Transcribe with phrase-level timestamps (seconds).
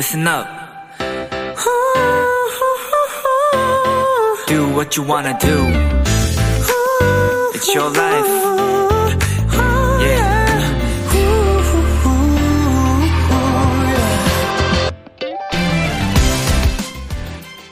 [0.00, 0.46] listen up.
[4.46, 5.56] Do what you wanna do.
[7.52, 8.26] It's your life.
[10.00, 10.40] Yeah.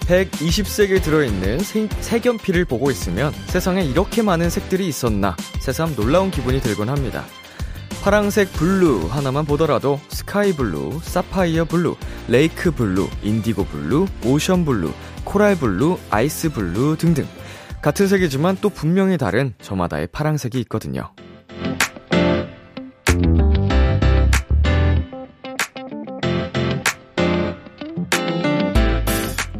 [0.07, 6.91] 120색이 들어있는 색, 색연필을 보고 있으면 세상에 이렇게 많은 색들이 있었나 새삼 놀라운 기분이 들곤
[6.91, 7.25] 합니다.
[8.03, 11.97] 파랑색 blue 하나만 보더라도 sky blue, sapphire blue,
[12.31, 14.93] lake blue, indigo blue, ocean blue,
[15.25, 17.27] coral blue, ice blue 등등.
[17.81, 21.11] 같은 색이지만 또 분명히 다른 저마다의 파랑색이 있거든요.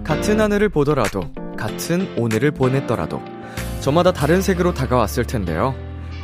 [0.05, 3.23] 같은 하늘을 보더라도, 같은 오늘을 보냈더라도,
[3.81, 5.75] 저마다 다른 색으로 다가왔을 텐데요.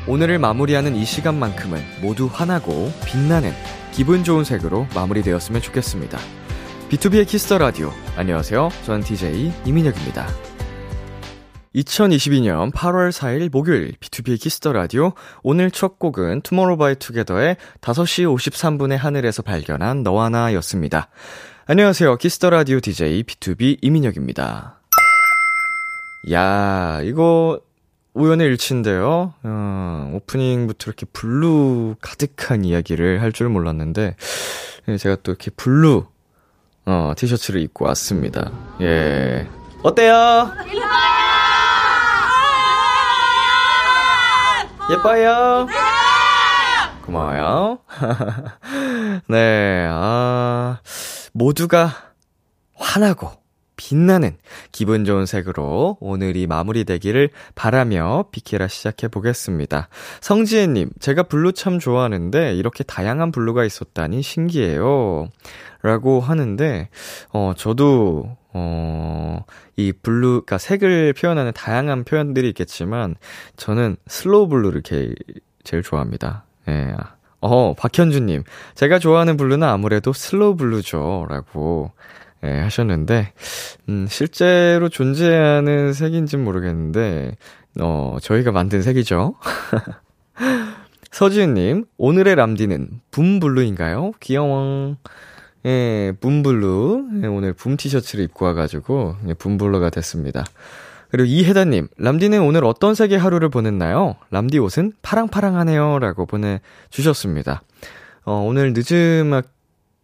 [0.07, 3.53] 오늘을 마무리하는 이 시간만큼은 모두 환하고 빛나는
[3.93, 6.19] 기분 좋은 색으로 마무리되었으면 좋겠습니다.
[6.91, 7.91] 비투비의 키스 더 라디오.
[8.17, 8.69] 안녕하세요.
[8.85, 10.27] 전 DJ 이민혁입니다.
[11.75, 15.13] 2022년 8월 4일 목요일 비투비의 키스 더 라디오.
[15.43, 21.09] 오늘 첫 곡은 투모로우 바이 투게더의 5시 53분의 하늘에서 발견한 너와 나였습니다.
[21.67, 22.17] 안녕하세요.
[22.19, 24.81] 키스 더 라디오 DJ 비투비 이민혁입니다.
[26.33, 27.61] 야, 이거
[28.13, 29.35] 우연의 일치인데요.
[29.43, 34.15] 어, 오프닝부터 이렇게 blue 가득한 이야기를 할 줄 몰랐는데
[34.87, 36.07] 예, 제가 또 이렇게 blue
[36.87, 38.51] 어, 티셔츠를 입고 왔습니다.
[38.81, 39.49] 예.
[39.83, 40.51] 어때요?
[44.91, 45.67] 예뻐요?
[47.07, 47.79] 고마워요.
[49.29, 50.79] 네, 아,
[51.33, 51.91] 모두가
[52.77, 53.31] 환하고
[53.85, 54.39] 빛나는
[54.73, 59.89] 기분 좋은 색으로 오늘이 마무리되기를 바라며 비키라 시작해 보겠습니다.
[60.23, 65.29] 성지혜님, 제가 blue 참 좋아하는데 이렇게 다양한 blue가 있었다니 신기해요.
[65.83, 66.89] 라고 하는데,
[67.35, 69.45] 어, 저도, 어,
[69.77, 73.17] 이 blue, 그니까 색을 표현하는 다양한 표현들이 있겠지만,
[73.59, 75.15] 저는 slow blue를 게,
[75.63, 76.47] 제일 좋아합니다.
[76.69, 76.95] 예.
[77.43, 78.45] 어, 박현주님,
[78.77, 81.27] 제가 좋아하는 blue는 아무래도 slow blue죠.
[81.29, 81.93] 라고,
[82.45, 83.33] 예, 하셨는데,
[83.89, 87.37] 음, 실제로 존재하는 색인진 모르겠는데,
[87.81, 89.35] 어, 저희가 만든 색이죠.
[91.11, 94.13] 서지은님, 오늘의 람디는 붐blue인가요?
[94.21, 94.97] 귀여워.
[95.65, 97.09] 예, 붐blue.
[97.23, 100.45] 예, 오늘 붐 티셔츠를 입고 와가지고, 예, 붐blue가 됐습니다.
[101.11, 104.17] 그리고 이혜다님, 람디는 오늘 어떤 색의 하루를 보냈나요?
[104.31, 106.01] 람디 옷은 파랑파랑하네요.
[106.01, 107.63] 라고 보내주셨습니다.
[108.25, 109.41] 어, 오늘 늦음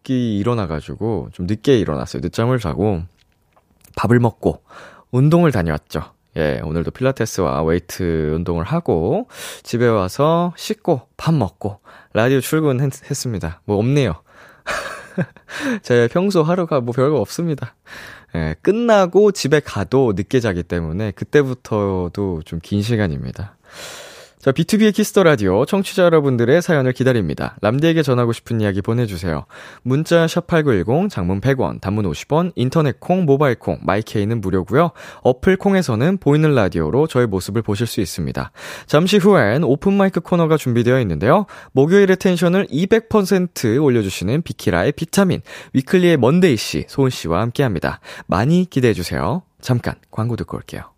[0.01, 2.21] 악기 일어나가지고, 좀 늦게 일어났어요.
[2.21, 3.03] 늦잠을 자고,
[3.95, 4.63] 밥을 먹고,
[5.11, 6.01] 운동을 다녀왔죠.
[6.37, 9.27] 예, 오늘도 필라테스와 웨이트 운동을 하고,
[9.63, 11.79] 집에 와서 씻고, 밥 먹고,
[12.13, 13.61] 라디오 출근했습니다.
[13.65, 14.15] 뭐 없네요.
[15.83, 17.75] 제 평소 하루가 뭐 별거 없습니다.
[18.33, 23.55] 예, 끝나고 집에 가도 늦게 자기 때문에 그때부터도 좀 긴 시간입니다.
[24.41, 27.55] 자, 비투비의 키스 더 라디오 청취자 여러분들의 사연을 기다립니다.
[27.61, 29.45] 람디에게 전하고 싶은 이야기 보내주세요.
[29.83, 34.93] 문자 샵8910, 장문 100원, 단문 50원, 인터넷 콩, 모바일 콩, 마이케이는 무료고요.
[35.21, 38.51] 어플 콩에서는 보이는 라디오로 저의 모습을 보실 수 있습니다.
[38.87, 41.45] 잠시 후엔 오픈 마이크 코너가 준비되어 있는데요.
[41.73, 45.41] 목요일의 tension을 200% 올려주시는 비키라의 비타민,
[45.73, 47.99] 위클리의 먼데이 씨, 소은 씨와 함께합니다.
[48.25, 49.43] 많이 기대해 주세요.
[49.61, 50.90] 잠깐 광고 듣고 올게요.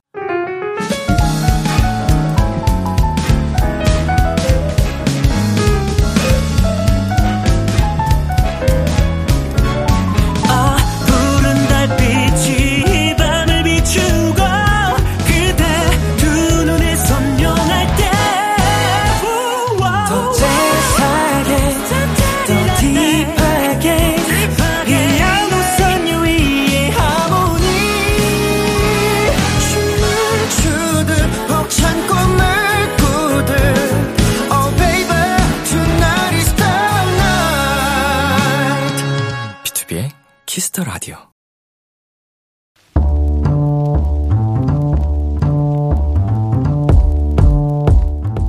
[39.93, 40.09] 비투비의
[40.47, 41.17] 키스 더 라디오.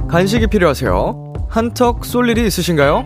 [0.08, 1.35] 간식이 필요하세요?
[1.49, 3.05] 한턱 쏠 일이 있으신가요?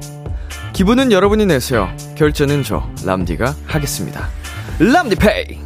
[0.73, 1.89] 기분은 여러분이 내세요.
[2.17, 4.29] 결제는 저 람디가 하겠습니다.
[4.79, 5.59] 람디페이.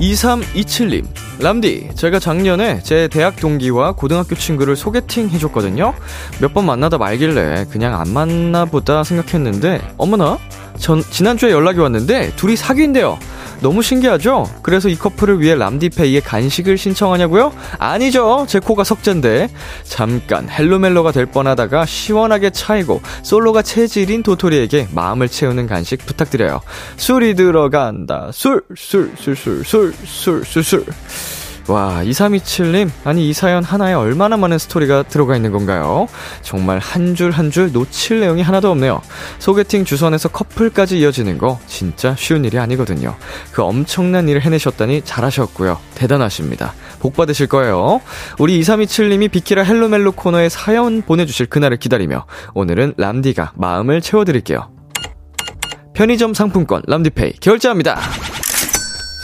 [0.00, 1.06] 2327님,
[1.42, 5.94] 람디, 제가 작년에 제 대학 동기와 고등학교 친구를 소개팅 해줬거든요?
[6.40, 10.38] 몇 번 만나다 말길래 그냥 안 만나보다 생각했는데, 어머나?
[10.80, 13.18] 전, 지난주에 연락이 왔는데 둘이 사귄대요.
[13.60, 14.48] 너무 신기하죠?
[14.62, 17.52] 그래서 이 커플을 위해 람디페이에 간식을 신청하냐고요?
[17.78, 18.46] 아니죠.
[18.48, 19.50] 제 코가 석잔데.
[19.84, 26.62] 잠깐 헬로멜로가 될 뻔하다가 시원하게 차이고 솔로가 체질인 도토리에게 마음을 채우는 간식 부탁드려요.
[26.96, 28.30] 술이 들어간다.
[28.32, 30.84] 술, 술, 술, 술, 술, 술, 술, 술.
[31.70, 36.08] 와, 2327님, 아니, 이 사연 하나에 얼마나 많은 스토리가 들어가 있는 건가요?
[36.42, 39.00] 정말 한줄 한 줄 놓칠 내용이 하나도 없네요.
[39.38, 43.14] 소개팅 주선에서 커플까지 이어지는 거 진짜 쉬운 일이 아니거든요.
[43.52, 45.78] 그 엄청난 일을 해내셨다니 잘하셨고요.
[45.94, 46.74] 대단하십니다.
[46.98, 48.00] 복 받으실 거예요.
[48.40, 54.70] 우리 2327님이 비키라 헬로멜로 코너에 사연 보내주실 그날을 기다리며 오늘은 람디가 마음을 채워드릴게요.
[55.94, 58.00] 편의점 상품권 람디페이 결제합니다.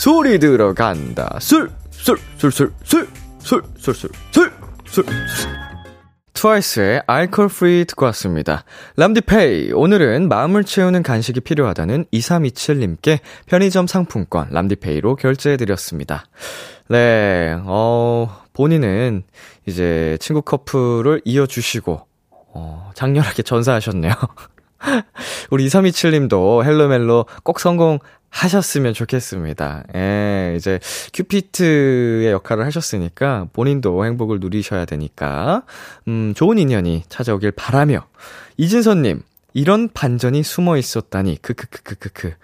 [0.01, 1.39] 소리 들어간다.
[1.41, 1.71] 술!
[2.07, 3.09] 술, 술, 술, 술,
[3.41, 3.95] 술, 술,
[4.31, 4.53] 술,
[4.87, 5.51] 술, 술.
[6.35, 8.63] 트와이스의 Alcohol-Free 듣고 왔습니다.
[8.95, 9.73] 람디페이.
[9.73, 16.27] 오늘은 마음을 채우는 간식이 필요하다는 2327님께 편의점 상품권 람디페이로 결제해 드렸습니다.
[16.89, 19.25] 네, 어, 본인은
[19.67, 24.13] 이제 친구 커플을 이어 주시고, 어, 장렬하게 전사하셨네요.
[25.51, 27.99] 우리 2327님도 헬로멜로 꼭 성공 하
[28.31, 29.85] 하셨으면 좋겠습니다.
[29.95, 30.79] 예, 이제
[31.15, 35.63] 큐피드의 역할을 하셨으니까 본인도 행복을 누리셔야 되니까
[36.09, 38.07] 음, 좋은 인연이 찾아오길 바라며
[38.59, 39.23] 이진선 님,
[39.57, 41.39] 이런 반전이 숨어 있었다니.
[41.41, 42.35] 크크크크크크.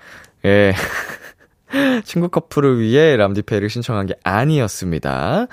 [0.47, 0.75] 예.
[2.05, 5.47] 친구 커플을 위해 람디페이를 신청한 게 아니었습니다.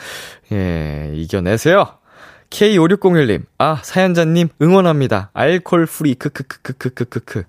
[0.53, 1.97] 예, 이겨내세요.
[2.49, 5.31] K5601님, 아, 사연자님, 응원합니다.
[5.33, 7.43] Alcohol-Free, 크크크크크크크.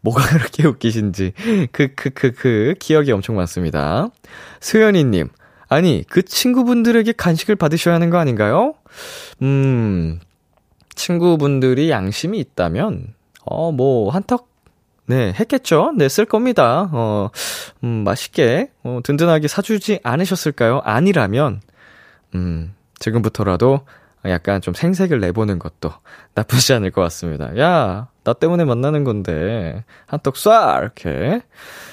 [0.00, 1.32] 뭐가 그렇게 웃기신지.
[1.72, 2.74] 크크크크.
[2.78, 4.08] 기억이 엄청 많습니다.
[4.60, 5.28] 수연이님.
[5.68, 8.74] 아니, 그 친구분들에게 간식을 받으셔야 하는 거 아닌가요?
[9.42, 10.20] 음,
[10.94, 13.14] 친구분들이 양심이 있다면,
[13.44, 14.48] 어, 뭐, 한턱,
[15.06, 15.92] 네, 했겠죠?
[15.96, 16.88] 네, 쓸 겁니다.
[16.92, 17.30] 어,
[17.82, 20.82] 음, 맛있게, 어, 든든하게 사주지 않으셨을까요?
[20.84, 21.60] 아니라면,
[22.36, 23.80] 음, 지금부터라도
[24.30, 25.92] 약간 좀 생색을 내보는 것도
[26.34, 27.56] 나쁘지 않을 것 같습니다.
[27.58, 30.80] 야, 나 때문에 만나는 건데, 한턱 쏴!
[30.80, 31.42] 이렇게.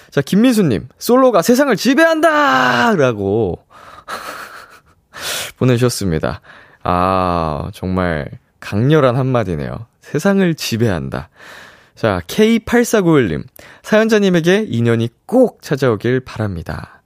[0.10, 2.96] 자, 김민수님, 솔로가 세상을 지배한다!
[2.96, 3.66] 라고
[5.58, 6.42] 보내주셨습니다.
[6.84, 9.88] 아, 정말 강렬한 한마디네요.
[10.02, 11.30] 세상을 지배한다.
[11.96, 13.44] 자, K8491님,
[13.84, 17.02] 사연자님에게 인연이 꼭 찾아오길 바랍니다.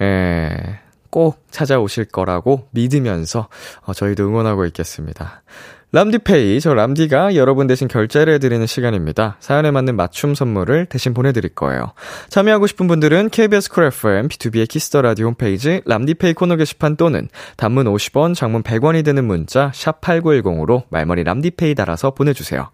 [0.00, 0.80] 에,
[1.14, 3.46] 꼭 찾아오실 거라고 믿으면서
[3.82, 5.44] 어, 저희도 응원하고 있겠습니다.
[5.92, 9.36] 람디페이, 저 람디가 여러분 대신 결제를 해드리는 시간입니다.
[9.38, 11.92] 사연에 맞는 맞춤 선물을 대신 보내드릴 거예요.
[12.30, 17.28] 참여하고 싶은 분들은 KBS Cool FM, 비투비의 키스 더 라디오 홈페이지 람디페이 코너 게시판 또는
[17.56, 22.70] 단문 50원, 장문 100원이 되는 문자 샵 8910으로 말머리 람디페이 달아서 보내주세요.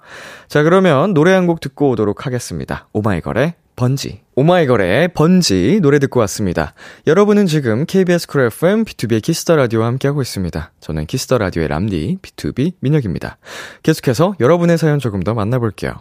[0.49, 2.89] 자, 그러면 노래 한 곡 듣고 오도록 하겠습니다.
[2.95, 4.21] 오마이걸의 번지.
[4.35, 6.75] 오마이걸의 번지 노래 듣고 왔습니다.
[7.07, 10.73] 여러분은 지금 KBS Cool FM 비투비의 키스 더 라디오와 함께하고 있습니다.
[10.81, 13.39] 저는 키스 더 라디오의 람디 비투비 민혁입니다.
[13.83, 15.93] 계속해서 여러분의 사연 조금 더 만나볼게요.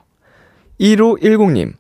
[0.80, 1.74] 1510님.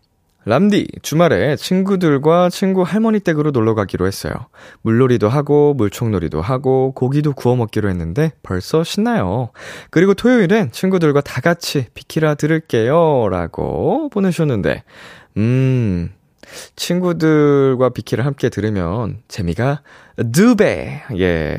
[0.45, 4.33] 람디, 주말에 친구들과 친구 할머니 댁으로 놀러 가기로 했어요.
[4.81, 9.51] 물놀이도 하고, 물총놀이도 하고, 고기도 구워 먹기로 했는데 벌써 신나요.
[9.91, 13.27] 그리고 토요일엔 친구들과 다 같이 비키라 들을게요.
[13.29, 14.83] 라고 보내셨는데,
[15.39, 16.11] 음,
[16.75, 19.81] 친구들과 비키를 함께 들으면 재미가
[20.33, 21.01] 두 배.
[21.17, 21.57] 예.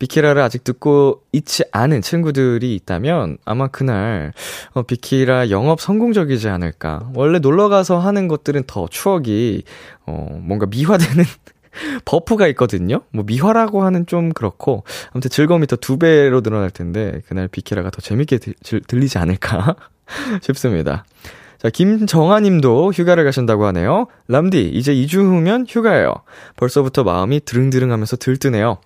[0.00, 4.32] 비키라를 아직 듣고 있지 않은 친구들이 있다면 아마 그날
[4.72, 7.10] 어, 비키라 영업 성공적이지 않을까.
[7.14, 9.62] 원래 놀러 가서 하는 것들은 더 추억이
[10.06, 11.24] 어 뭔가 미화되는
[12.04, 13.02] 버프가 있거든요.
[13.12, 18.00] 뭐 미화라고 하는 좀 그렇고 아무튼 즐거움이 더 두 배로 늘어날 텐데 그날 비키라가 더
[18.00, 18.54] 재밌게 들,
[18.88, 19.76] 들리지 않을까
[20.42, 21.04] 싶습니다.
[21.58, 24.06] 자, 김정아 님도 휴가를 가신다고 하네요.
[24.28, 26.14] 람디, 이제 2주 후면 휴가예요.
[26.56, 28.78] 벌써부터 마음이 드릉드릉 하면서 들뜨네요.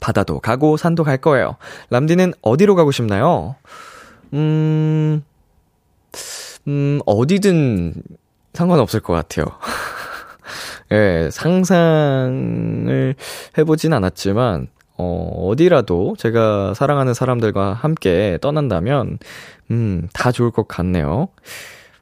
[0.00, 1.56] 바다도 가고 산도 갈 거예요.
[1.90, 3.56] 람디는 어디로 가고 싶나요?
[4.34, 5.22] 음,
[6.68, 7.94] 음, 어디든
[8.52, 9.46] 상관없을 것 같아요.
[10.92, 13.14] 예, 상상을
[13.58, 19.18] 해보진 않았지만, 어, 어디라도 제가 사랑하는 사람들과 함께 떠난다면,
[19.72, 21.28] 음, 다 좋을 것 같네요.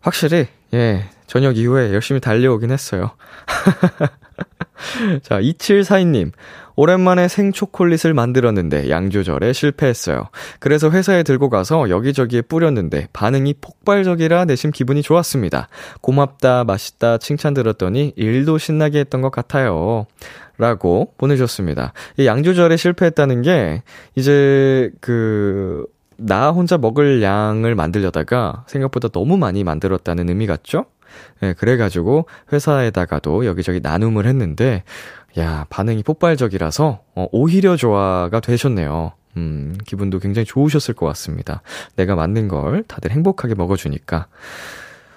[0.05, 3.13] 확실히, 예, 저녁 이후에 열심히 달려오긴 했어요.
[5.23, 6.33] 자, 2742님.
[6.77, 10.29] 오랜만에 생초콜릿을 만들었는데 양 조절에 실패했어요.
[10.59, 15.69] 그래서 회사에 들고 가서 여기저기에 뿌렸는데 반응이 폭발적이라 내심 기분이 좋았습니다.
[16.01, 20.07] 고맙다, 맛있다 칭찬 들었더니 일도 신나게 했던 것 같아요.
[20.59, 21.93] 라고 보내주셨습니다.
[22.19, 23.83] 이 양 조절에 실패했다는 게
[24.17, 30.87] 이제 그 나 혼자 먹을 양을 만들려다가 생각보다 너무 많이 만들었다는 의미 같죠?
[31.43, 34.83] 예, 그래가지고 회사에다가도 여기저기 나눔을 했는데,
[35.39, 39.13] 야, 반응이 폭발적이라서, 어, 오히려 좋아가 되셨네요.
[39.37, 41.63] 음, 기분도 굉장히 좋으셨을 것 같습니다.
[41.97, 44.29] 내가 만든 걸 다들 행복하게 먹어주니까.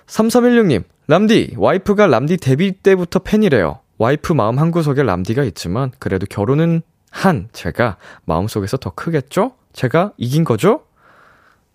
[0.07, 3.79] 3316님, 람디, 와이프가 람디 데뷔 때부터 팬이래요.
[3.99, 9.53] 와이프 마음 한구석에 람디가 있지만, 그래도 결혼은 한 제가 마음속에서 더 크겠죠?
[9.73, 10.81] 제가 이긴 거죠?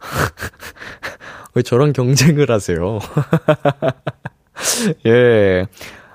[1.55, 2.99] 왜 저런 경쟁을 하세요?
[5.07, 5.67] 예.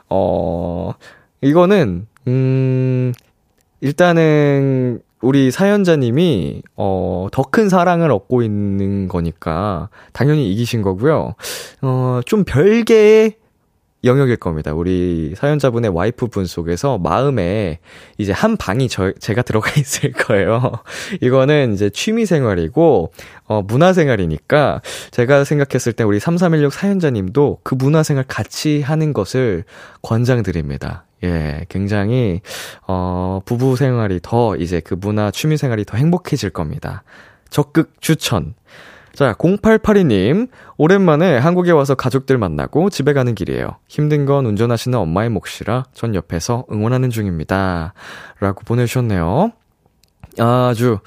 [0.09, 0.93] 어,
[1.41, 3.13] 이거는, 음,
[3.81, 11.35] 일단은, 우리 사연자님이, 어, 더 큰 사랑을 얻고 있는 거니까, 당연히 이기신 거고요.
[11.81, 13.35] 어, 좀 별개의
[14.03, 14.73] 영역일 겁니다.
[14.73, 17.79] 우리 사연자분의 와이프 분 속에서 마음에
[18.17, 20.71] 이제 한 방이 저, 제가 들어가 있을 거예요.
[21.21, 23.11] 이거는 이제 취미 생활이고,
[23.45, 29.63] 어, 문화 생활이니까 제가 생각했을 때 우리 3316 사연자님도 그 문화 생활 같이 하는 것을
[30.03, 31.05] 권장드립니다.
[31.23, 32.41] 예, 굉장히,
[32.87, 37.03] 어, 부부 생활이 더 이제 그 문화 취미 생활이 더 행복해질 겁니다.
[37.49, 38.53] 적극 추천.
[39.17, 40.47] 자, 0882님,
[40.77, 43.77] 오랜만에 한국에 와서 가족들 만나고 집에 가는 길이에요.
[43.87, 47.95] 힘든 건 운전하시는 엄마의 몫이라 전 옆에서 응원하는 중입니다.
[48.39, 49.53] 라고 보내주셨네요.
[50.37, 50.99] 아주,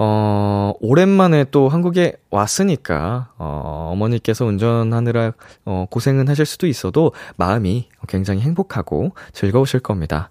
[0.00, 5.32] 어, 오랜만에 또 한국에 왔으니까, 어, 어머니께서 운전하느라,
[5.64, 10.28] 어, 고생은 하실 수도 있어도 마음이 굉장히 행복하고 즐거우실 겁니다.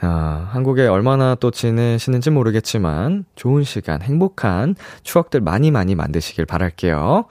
[0.00, 7.24] 어, 한국에 얼마나 또 지내시는지 모르겠지만, 좋은 시간, 행복한 추억들 많이 많이 만드시길 바랄게요.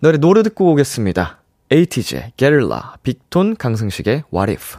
[0.00, 1.42] 노래, 노래 듣고 오겠습니다.
[1.70, 4.78] 에이티즈, 게릴라, 빅톤, 강승식의 What If.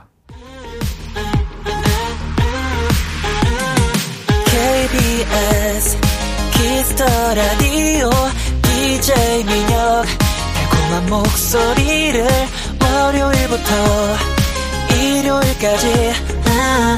[4.46, 5.98] KBS
[6.54, 8.10] 키스터 라디오
[8.62, 10.06] DJ 민혁
[10.54, 12.28] 달콤한 목소리를
[12.80, 13.74] 월요일부터
[14.96, 16.12] 일요일까지
[16.46, 16.98] 아,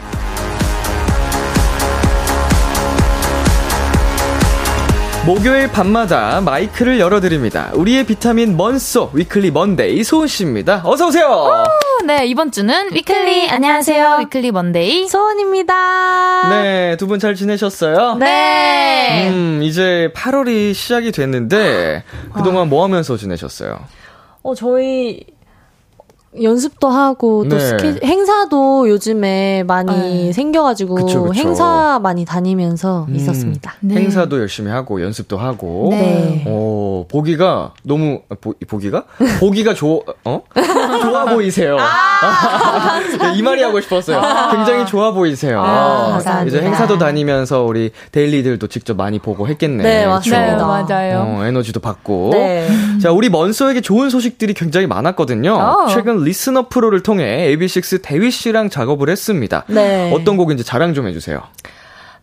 [5.25, 7.69] 목요일 밤마다 마이크를 열어드립니다.
[7.75, 10.81] 우리의 비타민 먼소 위클리 먼데이 소은 씨입니다.
[10.83, 11.63] 어서 오세요!
[12.07, 18.15] 네 이번 주는 위클리 안녕하세요 위클리 먼데이 소원입니다 네, 두 분 잘 지내셨어요?
[18.15, 19.29] 네.
[19.29, 23.77] 음, 이제 8월이 시작이 됐는데, 그동안 뭐 하면서 지내셨어요?
[24.41, 25.19] 어, 저희
[26.39, 27.65] 연습도 하고 또 네.
[27.65, 30.31] 스케 행사도 요즘에 많이 네.
[30.31, 31.33] 생겨가지고 그쵸, 그쵸.
[31.33, 33.73] 행사 많이 다니면서 음, 있었습니다.
[33.81, 33.95] 네.
[33.95, 35.89] 행사도 열심히 하고, 연습도 하고.
[35.91, 36.43] 네.
[36.47, 39.03] 어, 보기가 너무, 보, 보기가?
[39.41, 40.41] 보기가 좋, 어?
[41.01, 41.75] 좋아 보이세요.
[41.75, 44.21] 네, 이 말이 하고 싶었어요.
[44.51, 45.61] 굉장히 좋아 보이세요.
[45.61, 46.19] 아.
[46.47, 49.83] 이제 행사도 다니면서 우리 데일리들도 직접 많이 보고 했겠네.
[49.83, 50.29] 네, 그쵸?
[50.31, 50.65] 네 맞습니다.
[50.65, 52.29] 맞아요 어, 에너지도 받고.
[52.31, 52.69] 네.
[53.01, 55.53] 자, 우리 먼소에게 좋은 소식들이 굉장히 많았거든요.
[55.53, 55.87] 어.
[55.87, 59.65] 최근 Listen Up 프로를 통해 AB6IX 대휘 씨랑 작업을 했습니다.
[59.67, 60.11] 네.
[60.13, 61.41] 어떤 곡인지 자랑 좀 해주세요.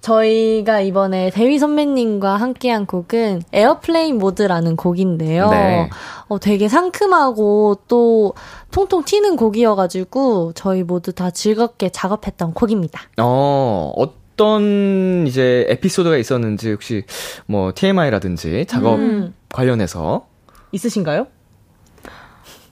[0.01, 5.51] 저희가 이번에 대휘 선배님과 함께한 곡은 Airplane Mode라는 곡인데요.
[5.51, 5.91] 네.
[6.29, 8.35] 어, 되게 상큼하고 또
[8.71, 13.03] 통통 튀는 곡이어가지고 저희 모두 다 즐겁게 작업했던 곡입니다.
[13.19, 17.05] 어, 어떤 이제 에피소드가 있었는지 혹시
[17.47, 19.35] 뭐 TMI라든지 작업 음.
[19.53, 20.27] 관련해서
[20.73, 21.27] 있으신가요?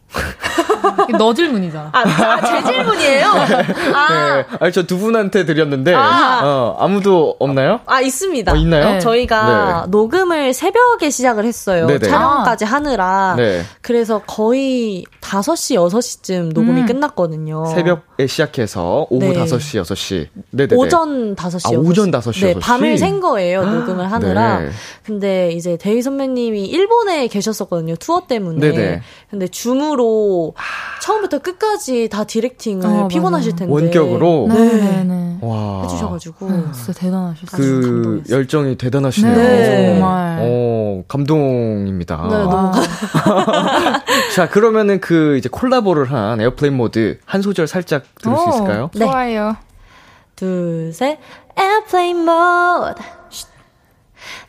[1.18, 3.26] 너 질문이잖아 아, 아, 제 질문이에요?
[3.94, 4.46] 아, 네.
[4.60, 6.40] 아니, 저 두 분한테 드렸는데, 아.
[6.44, 7.80] 어, 아무도 없나요?
[7.86, 8.52] 아, 있습니다.
[8.52, 8.92] 어, 있나요?
[8.92, 8.98] 네.
[9.00, 11.86] 저희가 녹음을 새벽에 시작을 했어요.
[11.86, 12.06] 네네.
[12.06, 13.34] 촬영까지 하느라.
[13.36, 13.62] 네.
[13.82, 16.86] 그래서 거의 5시, 6시쯤 녹음이 음.
[16.86, 17.66] 끝났거든요.
[17.66, 19.34] 새벽에 시작해서 오후 네.
[19.34, 20.28] 5시, 6시.
[20.50, 20.76] 네네네.
[20.80, 21.88] 오전 5시, 아, 6시.
[21.88, 22.60] 오전 5시, 네, 6시?
[22.60, 24.60] 밤을 샌 거예요, 녹음을 하느라.
[24.60, 24.70] 네.
[25.04, 28.60] 근데 이제 대희 선배님이 일본에 계셨었거든요, 투어 때문에.
[28.60, 29.00] 네네.
[29.30, 30.54] 근데 줌으로
[31.02, 33.54] 처음부터 끝까지 다 디렉팅을 어, 피곤하실.
[33.56, 33.72] 텐데.
[33.72, 34.48] 원격으로?
[34.48, 35.82] 네네네 와.
[35.84, 36.46] 해주셔가지고.
[36.46, 38.22] 음, 진짜 대단하셨어요 그.
[38.28, 39.36] 열정이 대단하시네요.
[39.36, 39.86] 네.
[40.00, 42.16] 정말 어, 감동입니다.
[42.28, 42.72] 네, 너무 와.
[44.34, 48.90] 자, 그러면은 그 이제 콜라보를 한 Airplane Mode 한 소절 살짝 들을 수 오, 있을까요?
[48.94, 49.04] 네.
[49.06, 49.56] 좋아요
[50.34, 51.18] 둘, 셋.
[51.58, 53.02] Airplane mode.
[53.30, 53.46] 쉿.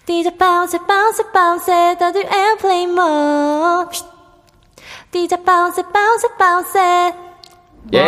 [0.05, 1.97] DJ bounce, bounce, bounce.
[1.97, 4.16] 다들 airplane mode.
[5.11, 5.11] 쉿.
[5.11, 7.13] DJ bounce, bounce, bounce.
[7.93, 8.07] 예이!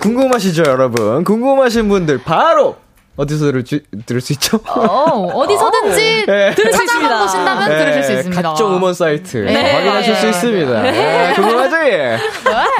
[0.00, 1.22] 궁금하시죠, 여러분?
[1.24, 2.76] 궁금하신 분들 바로
[3.16, 4.58] 어디서 들을, 수, 들을 수 있죠?
[4.66, 4.76] 어,
[5.40, 6.54] 어디서든지 네.
[6.54, 7.22] 들을 수 있습니다.
[7.22, 8.42] 보신다면 네, 들으실 수 있습니다.
[8.42, 9.72] 각종 음원 사이트 네.
[9.72, 10.28] 확인하실 수 네.
[10.30, 10.82] 있습니다.
[10.82, 11.76] 네, 궁금하죠?
[11.88, 12.18] 예.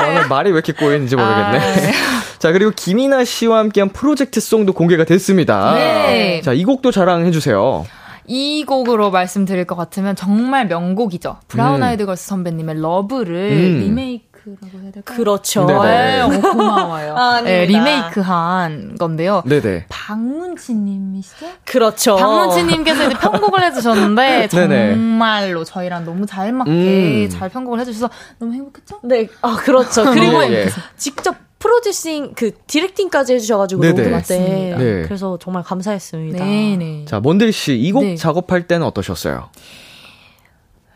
[0.09, 1.43] 오늘 말이 왜 이렇게 꼬이는지 모르겠네.
[1.43, 1.93] 아, 네.
[2.39, 5.75] 자, 그리고 김이나 씨와 함께한 프로젝트 송도 공개가 됐습니다.
[5.75, 6.43] 네.
[6.45, 7.87] 자, 이 곡도 자랑해주세요.
[8.29, 11.39] 이 곡으로 말씀드릴 것 같으면 정말 명곡이죠.
[11.49, 11.83] 브라운 음.
[11.83, 13.81] 아이드 걸스 선배님의 Love를 음.
[13.81, 15.17] 리메이크라고 해야 될까요?
[15.17, 15.67] 그렇죠.
[15.67, 15.83] 네네.
[15.83, 17.15] 네, 어, 고마워요.
[17.19, 17.41] 아.
[17.43, 19.43] 네, 리메이크한 건데요.
[19.47, 19.87] 네네.
[19.89, 21.47] 박문치님이시죠?
[21.65, 22.17] 그렇죠.
[22.17, 24.49] 박문치님께서 이제 편곡을 해주셨는데.
[24.51, 27.29] 정말로 저희랑 너무 잘 맞게 음.
[27.31, 29.01] 잘 편곡을 해주셔서 너무 행복했죠?
[29.05, 30.05] 네, 아 그렇죠.
[30.13, 30.69] 그리고 예, 예.
[30.97, 34.03] 직접 producing 그 directing까지 해주셔가지고 네네.
[34.03, 34.75] 녹음 때.
[34.79, 35.03] 네.
[35.03, 36.45] 그래서 정말 감사했습니다.
[36.45, 37.05] 네네.
[37.07, 38.17] 자, 먼데이 씨, 이곡 네.
[38.17, 39.49] 작업할 때는 어떠셨어요?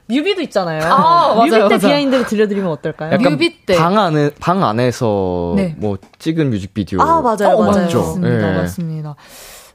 [0.07, 0.83] 뮤비도 있잖아요.
[0.85, 1.79] 아, 뮤비 맞아요, 때 맞아요.
[1.78, 3.12] behind를 들려드리면 어떨까요?
[3.12, 3.77] 약간 뮤비 때.
[3.77, 5.75] 방 안에, 방 안에서 네.
[5.77, 7.00] 뭐 찍은 뮤직비디오.
[7.00, 7.83] 아, 맞아요, 어, 맞아요.
[7.83, 7.99] 맞죠?
[8.00, 8.53] 맞습니다.
[8.53, 8.57] 예.
[8.57, 9.17] 맞습니다.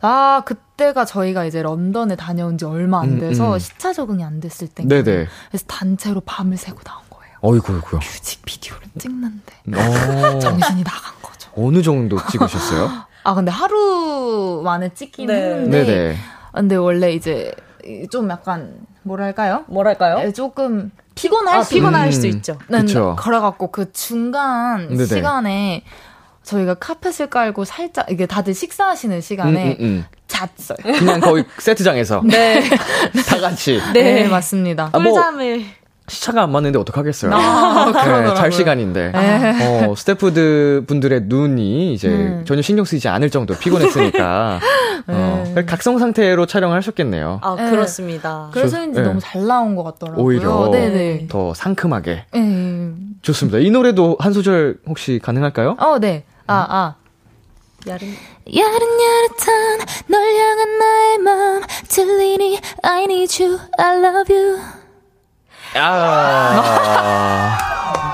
[0.02, 3.60] 아, 그때가 저희가 이제 런던에 다녀온 지 얼마 안 음, 돼서 음.
[3.60, 4.84] 시차 적응이 안 됐을 때.
[4.86, 5.28] 네네.
[5.50, 7.05] 그래서 단체로 밤을 새고 나온.
[7.42, 8.00] 어이구, 어이구요.
[8.00, 11.50] 뮤직 비디오를 찍는데 어, 정신이 나간 거죠.
[11.56, 12.90] 어느 정도 찍으셨어요?
[13.24, 15.34] 아, 근데 하루 만에 찍긴 네.
[15.34, 15.86] 했는데.
[15.86, 16.18] 네네.
[16.54, 17.54] 근데 원래 이제
[18.12, 19.66] 좀 약간 뭐랄까요?
[19.68, 20.20] 뭐랄까요?
[20.20, 22.58] 에, 조금 피곤할 아, 수 피곤할 음, 수 있죠.
[22.68, 23.16] 그쵸.
[23.20, 25.06] 그래갖고 그 중간 네네.
[25.06, 25.84] 시간에
[26.44, 30.06] 저희가 카펫을 깔고 살짝 이게 다들 식사하시는 음, 시간에 음, 음.
[30.28, 30.78] 잤어요.
[30.98, 32.22] 그냥 거의 세트장에서.
[32.26, 32.62] 네,
[33.28, 33.82] 다 같이.
[33.94, 34.90] 네, 맞습니다.
[34.92, 35.66] 아, 뭐, 꿀잠을
[36.08, 37.32] 시차가 안 맞는데 어떡하겠어요.
[37.34, 38.36] 아, 네.
[38.36, 39.12] 잘 시간인데.
[39.12, 39.86] 네.
[39.88, 42.44] 어, 스태프들 분들의 눈이 이제 음.
[42.46, 44.60] 전혀 신경 쓰이지 않을 정도 피곤했으니까.
[45.08, 45.66] 어, 네.
[45.66, 47.40] 각성 상태로 촬영을 하셨겠네요.
[47.42, 47.70] 아 네.
[47.70, 48.50] 그렇습니다.
[48.54, 49.08] 그래서인지 네.
[49.08, 50.24] 너무 잘 나온 것 같더라고요.
[50.24, 51.28] 오히려 네네.
[51.28, 52.26] 더 상큼하게.
[52.34, 52.92] 네.
[53.22, 53.58] 좋습니다.
[53.58, 55.78] 이 노래도 한 소절 혹시 가능할까요?
[55.80, 56.24] 어, 네.
[56.48, 56.96] 아, 아.
[57.88, 58.16] 야름
[58.48, 64.58] 야릇야릇한 널 향한 나의 맘 들리니 I need you, I love you
[65.78, 67.58] 아,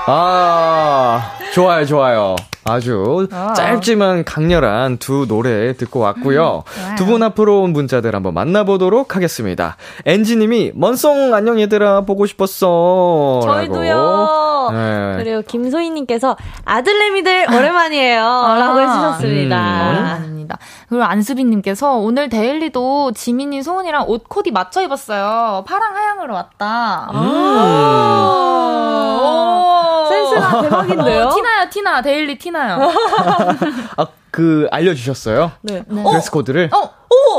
[0.06, 2.34] 아, 좋아요, 좋아요.
[2.64, 3.52] 아주 아.
[3.54, 6.62] 짧지만 강렬한 두 노래 듣고 왔고요.
[6.66, 6.94] 좋아요.
[6.96, 9.76] 두분 앞으로 온 문자들 한번 만나보도록 하겠습니다.
[10.06, 13.40] 엔지님이 먼송 안녕 얘들아 보고 싶었어.
[13.42, 13.94] 저희도요.
[13.94, 14.72] 라고.
[14.72, 15.14] 네.
[15.18, 18.24] 그리고 김소희님께서 아들내미들 오랜만이에요.
[18.24, 18.58] 아.
[18.58, 20.18] 라고 해주셨습니다.
[20.18, 20.31] 음.
[20.42, 20.58] 오랜만입니다.
[20.88, 25.64] 그리고 안수빈님께서 오늘 데일리도 지민이 소은이랑 옷 코디 맞춰 입었어요.
[25.66, 27.08] 파랑 하양으로 왔다.
[27.12, 27.18] 음.
[29.24, 30.08] 오.
[30.08, 31.24] 센스가 대박인데요?
[31.26, 32.02] 어, 티나요, 티나.
[32.02, 32.90] 데일리 티나요.
[33.96, 35.52] 아, 그, 알려주셨어요?
[35.62, 35.84] 네.
[35.88, 36.70] dress code를?
[36.72, 36.78] 어,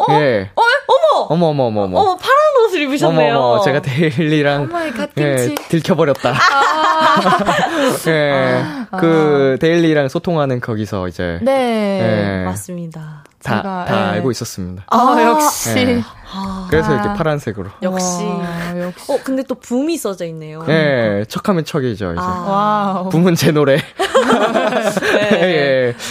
[0.08, 0.20] 어머!
[0.20, 0.52] 예.
[0.56, 1.28] 어, 어머!
[1.30, 2.00] 어머, 어머, 어머, 어머.
[2.00, 3.36] 어머, 파란 옷을 입으셨네요.
[3.38, 5.56] 어머, 어머, 제가 데일리랑 어머이 예.
[5.70, 6.34] 들켜버렸다.
[8.08, 8.64] 예,
[9.00, 12.40] 그 데일리랑 소통하는 거기서 이제 네.
[12.42, 13.24] 예, 맞습니다.
[13.44, 14.10] 다, 제가, 다 예.
[14.14, 14.84] 알고 있었습니다.
[14.88, 15.78] 아, 아, 역시.
[15.78, 16.02] 예.
[16.34, 16.94] 아, 그래서 아.
[16.94, 17.70] 이렇게 파란색으로.
[17.84, 18.24] 역시.
[18.24, 19.12] 와, 역시.
[19.12, 20.66] 어, 근데 또 붐이 써져 있네요.
[20.70, 22.22] 예, 척하면 척이죠, 이제.
[22.22, 23.08] 아.
[23.12, 23.78] 붐은 제 노래.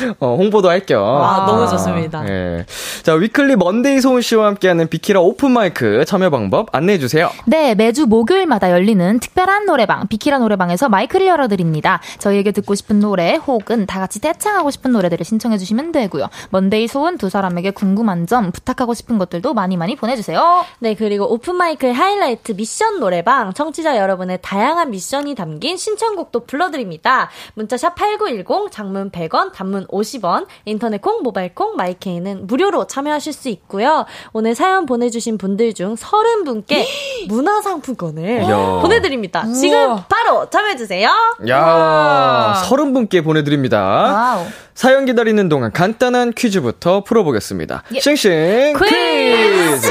[0.04, 1.02] 예, 어, 홍보도 할 겸.
[1.02, 2.28] 아, 너무 좋습니다.
[2.28, 2.64] 예.
[3.02, 7.30] 자, 위클리 먼데이 소은 씨와 함께하는 비키라 오픈 마이크 참여 방법 안내해 주세요.
[7.46, 12.00] 네, 매주 목요일마다 열리는 특별한 노래방, 비키라 노래방에서 마이크를 열어 드립니다.
[12.18, 16.28] 저희에게 듣고 싶은 노래 혹은 다 같이 떼창하고 싶은 노래들을 신청해 주시면 되고요.
[16.50, 20.64] 먼데이 소은 두 사람에게 궁금한 점, 부탁하고 싶은 것들도 많이 많이 보내 주세요.
[20.78, 27.30] 네, 그리고 오픈 마이크의 하이라이트 미션 노래방, 청취자 여러분의 다양한 미션이 담긴 신청곡도 불러 드립니다.
[27.54, 33.48] 문자 샵 8910, 장문 100원, 단문 50원, 인터넷 콩, 모바일 콩, 마이케이는 무료로 참여하실 수
[33.48, 34.04] 있고요.
[34.32, 36.84] 오늘 사연 보내주신 분들 중 30분께
[37.28, 38.42] 문화상품권을.
[38.82, 39.44] 보내드립니다.
[39.46, 39.54] 우와.
[39.54, 41.08] 지금 바로 참여해주세요.
[41.48, 42.54] 야, 와.
[42.66, 43.80] 서른 분께 보내드립니다.
[43.82, 44.46] 와우.
[44.74, 47.82] 사연 기다리는 동안 간단한 퀴즈부터 풀어보겠습니다.
[48.00, 49.88] 싱싱 퀴즈!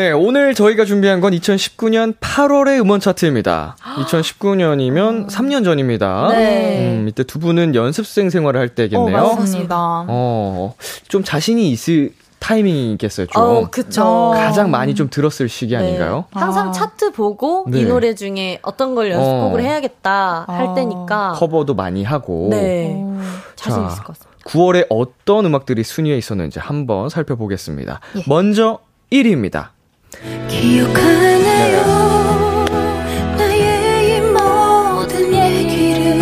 [0.00, 3.76] 네, 오늘 저희가 준비한 건 2019년 8월의 음원 차트입니다.
[4.06, 6.28] 2019년이면 3년 전입니다.
[6.30, 6.96] 네.
[6.96, 9.18] 음, 이때 두 분은 연습생 생활을 할 때겠네요.
[9.18, 9.76] 어, 맞습니다.
[10.08, 10.72] 어,
[11.08, 13.42] 좀 자신이 있을 타이밍이겠어요, 좀.
[13.42, 14.02] 어, 그쵸.
[14.02, 14.30] 어.
[14.30, 16.24] 가장 많이 좀 들었을 시기 아닌가요?
[16.34, 16.40] 네.
[16.40, 16.72] 항상 아.
[16.72, 17.80] 차트 보고 네.
[17.80, 19.62] 이 노래 중에 어떤 걸 연습곡을 어.
[19.62, 20.74] 해야겠다 할 아.
[20.74, 21.32] 때니까.
[21.36, 22.48] 커버도 많이 하고.
[22.50, 22.94] 네.
[22.94, 23.18] 오.
[23.54, 24.30] 자신 자, 있을 것 같습니다.
[24.46, 28.00] 9월에 어떤 음악들이 순위에 있었는지 한번 살펴보겠습니다.
[28.16, 28.24] 예.
[28.26, 28.78] 먼저
[29.12, 29.72] 1위입니다.
[30.48, 32.64] 기억하나요
[33.36, 36.18] 나의 이 모든 얘기를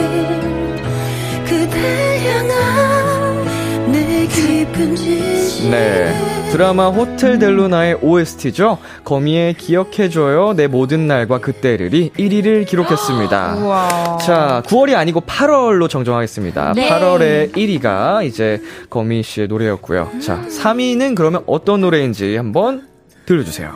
[1.45, 6.13] 그댈 향한 내 깊은 진심 네.
[6.51, 8.79] 드라마 호텔 델루나의 OST죠.
[9.05, 13.57] 거미의 기억해줘요 내 모든 날과 그때를이 1위를 기록했습니다.
[13.61, 14.17] 우와.
[14.17, 16.73] 자, 9월이 아니고 8월로 정정하겠습니다.
[16.75, 16.89] 네.
[16.89, 20.11] 8월의 1위가 이제 거미 씨의 노래였고요.
[20.23, 22.88] 자, 3위는 그러면 어떤 노래인지 한번
[23.29, 23.75] 들려주세요.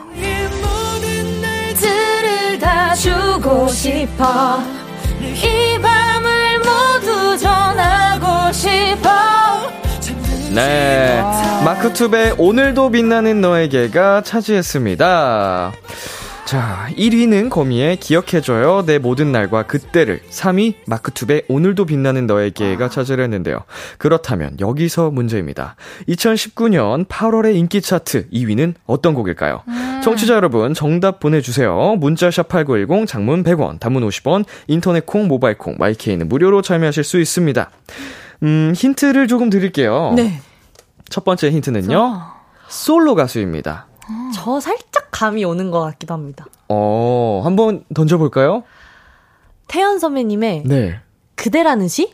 [10.55, 11.21] 네.
[11.63, 15.71] 마크투베 오늘도 빛나는 너에게가 차지했습니다.
[16.45, 18.83] 자, 1위는 거미의 기억해줘요.
[18.85, 20.21] 내 모든 날과 그때를.
[20.29, 23.59] 3위, 마크투베 오늘도 빛나는 너에게가 차지를 했는데요.
[23.97, 25.75] 그렇다면 여기서 문제입니다.
[26.09, 29.63] 2019년 8월의 인기 차트 2위는 어떤 곡일까요?
[30.03, 31.95] 청취자 여러분, 정답 보내주세요.
[31.99, 37.71] 문자샵 8910, 장문 100원, 단문 50원, 인터넷 콩, 모바일 콩, 마이케이는 무료로 참여하실 수 있습니다.
[38.43, 40.13] 음, 힌트를 조금 드릴게요.
[40.15, 40.41] 네.
[41.09, 42.21] 첫 번째 힌트는요.
[42.67, 43.87] 솔로 가수입니다.
[44.33, 46.45] 저 살짝 감이 오는 것 같기도 합니다.
[46.69, 48.63] 어, 한번 던져볼까요?
[49.67, 50.99] 태연 선배님의 네.
[51.35, 52.13] 그대라는 시?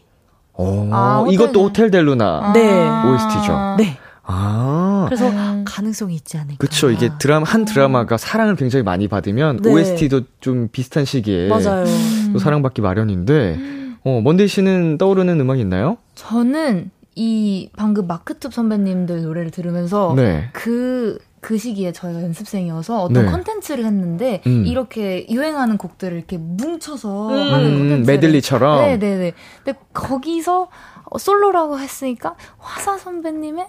[0.53, 2.87] 어, 아, 이것도 호텔 델루나 네.
[3.05, 3.75] OST죠.
[3.77, 3.97] 네.
[4.23, 5.05] 아.
[5.07, 5.63] 그래서 음.
[5.65, 6.57] 가능성이 있지 않을까.
[6.59, 6.91] 그쵸.
[6.91, 9.71] 이게 드라마, 한 드라마가 사랑을 굉장히 많이 받으면 네.
[9.71, 11.83] OST도 좀 비슷한 시기에 맞아요.
[11.85, 12.29] 음.
[12.33, 13.57] 또 사랑받기 마련인데,
[14.03, 15.97] 어, 먼데이 씨는 떠오르는 음악 있나요?
[16.15, 20.49] 저는 이 방금 마크툽 선배님들 노래를 들으면서 네.
[20.53, 23.31] 그, 그 시기에 저희가 연습생이어서 어떤 네.
[23.31, 24.65] 컨텐츠를 했는데 음.
[24.65, 27.53] 이렇게 유행하는 곡들을 이렇게 뭉쳐서 음.
[27.53, 28.81] 하는 음, 컨텐츠 메들리처럼.
[28.81, 29.33] 네네네.
[29.63, 30.67] 근데 거기서
[31.05, 33.65] 어, 솔로라고 했으니까 화사 선배님의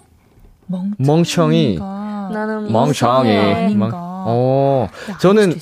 [0.67, 0.95] 멍청이.
[1.07, 1.77] 멍청이.
[1.79, 3.75] 나는 멍청이.
[3.75, 4.87] 멍- 어,
[5.19, 5.53] 저는.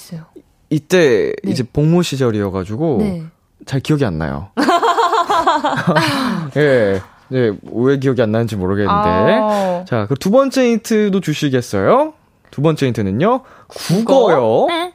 [0.71, 1.51] 이때 네.
[1.51, 3.23] 이제 복무 시절이어가지고, 네.
[3.65, 4.49] 잘 기억이 안 나요.
[6.57, 7.01] 예.
[7.29, 9.09] 네, 왜 기억이 안 나는지 모르겠는데.
[9.41, 9.85] 아.
[9.87, 12.13] 자, 그 두 번째 힌트도 주시겠어요?
[12.51, 13.41] 두 번째 힌트는요.
[13.67, 14.65] 국어요.
[14.67, 14.93] 네.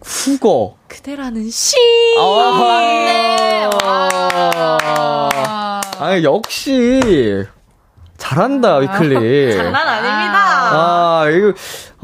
[0.00, 0.76] 국어.
[0.88, 1.76] 그대라는 시.
[2.16, 3.68] 네.
[3.82, 7.44] 아, 아, 역시
[8.16, 9.56] 잘한다, 위클리.
[9.56, 10.38] 장난 아닙니다.
[10.72, 11.52] 아, 이거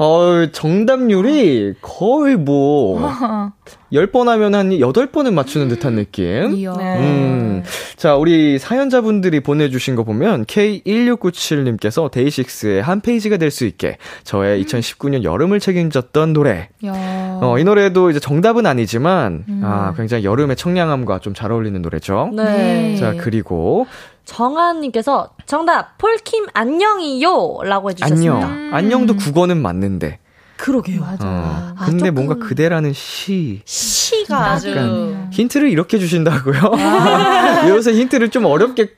[0.01, 2.99] 어, 정답률이 거의 뭐
[3.93, 6.25] 10번 하면 한 8번은 맞추는 듯한 느낌.
[6.53, 6.97] 네.
[6.97, 7.63] 음.
[7.97, 15.23] 자, 우리 사연자분들이 보내주신 거 보면 K1697님께서 데이식스의 한 페이지가 될 수 있게 저의 2019년
[15.23, 16.69] 여름을 책임졌던 노래.
[16.85, 17.39] 야.
[17.41, 19.61] 어, 이 노래도 이제 정답은 아니지만, 음.
[19.63, 22.29] 아, 굉장히 여름의 청량함과 좀 잘 어울리는 노래죠.
[22.33, 22.95] 네.
[22.97, 23.87] 자, 그리고,
[24.31, 28.33] 정한님께서 정답 폴킴 안녕이요라고 해주셨습니다.
[28.33, 28.49] 안녕.
[28.49, 28.69] 음.
[28.73, 30.19] 안녕도 국어는 맞는데.
[30.57, 31.01] 그러게요.
[31.01, 31.27] 맞아.
[31.27, 33.61] 어, 아, 근데 뭔가 그대라는 시.
[33.65, 36.55] 시가 아주 약간 힌트를 이렇게 주신다고요?
[37.69, 38.91] 요새 힌트를 좀 어렵게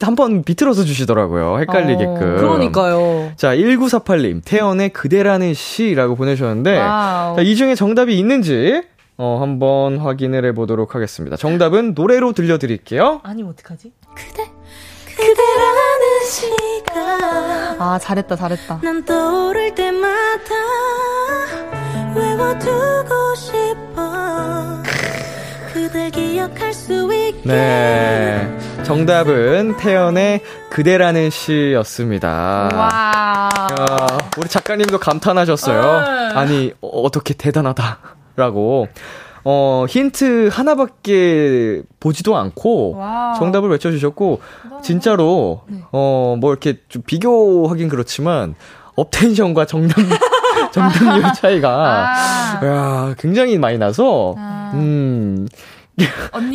[0.00, 1.60] 한번 비틀어서 주시더라고요.
[1.60, 2.14] 헷갈리게끔.
[2.14, 3.32] 어, 그러니까요.
[3.36, 6.76] 자, 1948님, 태연의 그대라는 시라고 보내주셨는데.
[6.76, 8.82] 자, 이 중에 정답이 있는지,
[9.16, 11.36] 어, 한번 확인을 해보도록 하겠습니다.
[11.36, 13.20] 정답은 노래로 들려드릴게요.
[13.22, 13.92] 아니면 어떡하지?
[14.16, 14.50] 그대
[15.32, 18.80] 라는 시간 아, 잘했다, 잘했다.
[18.82, 20.54] 난 떠오를 때마다
[22.14, 24.82] 외워두고 싶어
[25.72, 28.58] 그댈 기억할 수 있게 네.
[28.84, 32.68] 정답은 태연의 그대라는 시였습니다.
[32.74, 33.48] 와.
[33.80, 34.06] 야,
[34.36, 36.34] 우리 작가님도 감탄하셨어요.
[36.36, 38.88] 아니, 어, 어떻게 대단하다라고.
[39.44, 43.38] 어, 힌트 하나밖에 보지도 않고 와우.
[43.38, 44.40] 정답을 외쳐주셨고,
[44.82, 45.78] 진짜로, 네.
[45.92, 48.54] 어, 뭐 이렇게 좀 비교하긴 그렇지만,
[48.96, 49.96] 업텐션과 정답,
[50.72, 52.66] 정답률 차이가, 아.
[52.66, 54.72] 야, 굉장히 많이 나서, 아.
[54.74, 55.46] 음,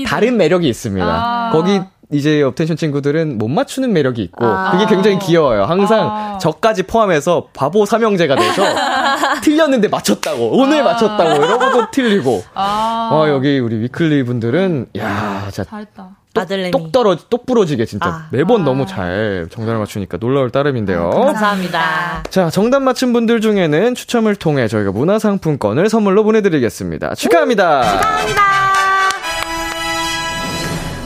[0.07, 1.05] 다른 매력이 있습니다.
[1.05, 1.51] 아.
[1.51, 1.79] 거기
[2.11, 4.71] 이제 업텐션 친구들은 못 맞추는 매력이 있고 아.
[4.71, 5.65] 그게 굉장히 귀여워요.
[5.65, 6.37] 항상 아.
[6.39, 8.63] 저까지 포함해서 바보 삼형제가 돼서
[9.41, 10.83] 틀렸는데 맞췄다고 오늘 아.
[10.85, 13.09] 맞췄다고 이러고도 틀리고 아.
[13.11, 16.09] 어, 여기 우리 위클리 분들은 야 진짜 잘했다.
[16.35, 16.71] 아들내미.
[16.71, 18.27] 똑 떨어지 똑 부러지게 진짜 아.
[18.31, 18.65] 매번 아.
[18.65, 21.09] 너무 잘 정답을 맞추니까 놀라울 따름인데요.
[21.09, 22.23] 감사합니다.
[22.29, 27.15] 자, 정답 맞힌 분들 중에는 추첨을 통해 저희가 문화상품권을 선물로 보내드리겠습니다.
[27.15, 28.68] 축하합니다.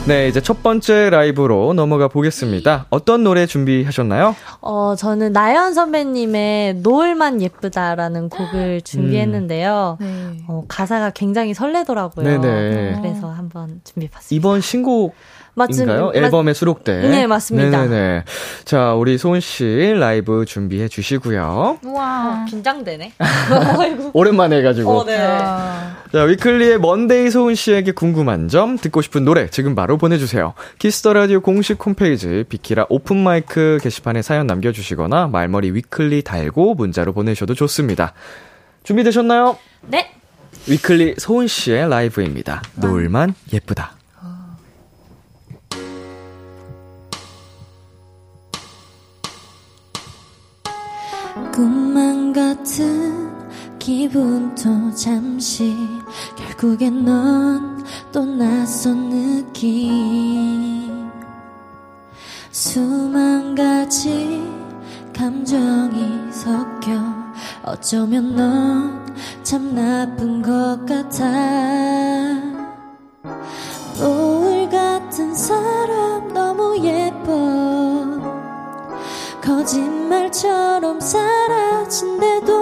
[0.06, 2.84] 네, 이제 첫 번째 라이브로 넘어가 보겠습니다.
[2.90, 4.36] 어떤 노래 준비하셨나요?
[4.60, 9.96] 어, 저는 나연 선배님의 노을만 예쁘다라는 곡을 준비했는데요.
[9.98, 10.06] 네.
[10.46, 12.22] 어, 가사가 굉장히 설레더라고요.
[12.22, 13.00] 네네.
[13.00, 14.36] 그래서 한번 준비해봤습니다.
[14.36, 15.14] 이번 신곡
[15.54, 16.10] 맞습니다.
[16.14, 17.10] 앨범에 수록된.
[17.10, 17.82] 네, 맞습니다.
[17.82, 18.24] 네네네.
[18.64, 21.78] 자, 우리 소은 씨 라이브 준비해 주시고요.
[21.84, 22.42] 우와.
[22.42, 23.12] 어, 긴장되네.
[24.12, 24.90] 오랜만에 해가지고.
[24.90, 25.16] 어, 네.
[25.16, 30.54] 자, 위클리의 먼데이 소은 씨에게 궁금한 점, 듣고 싶은 노래 지금 바로 보내주세요.
[30.78, 37.12] 키스 더 라디오 공식 홈페이지 비키라 오픈 마이크 게시판에 사연 남겨주시거나 말머리 위클리 달고 문자로
[37.12, 38.12] 보내셔도 좋습니다.
[38.82, 39.56] 준비되셨나요?
[39.82, 40.10] 네.
[40.68, 42.62] 위클리 소은 씨의 라이브입니다.
[42.76, 43.92] 노을만 예쁘다.
[51.54, 53.30] 꿈만 같은
[53.78, 55.76] 기분도 잠시
[56.34, 60.90] 결국엔 넌 또 낯선 느낌.
[62.50, 64.42] 수만 가지
[65.16, 66.90] 감정이 섞여
[67.62, 69.14] 어쩌면 넌
[69.44, 71.24] 참 나쁜 것 같아.
[74.00, 78.13] 노을 같은 사람 너무 예뻐
[79.44, 82.52] 거짓말처럼 사라진대도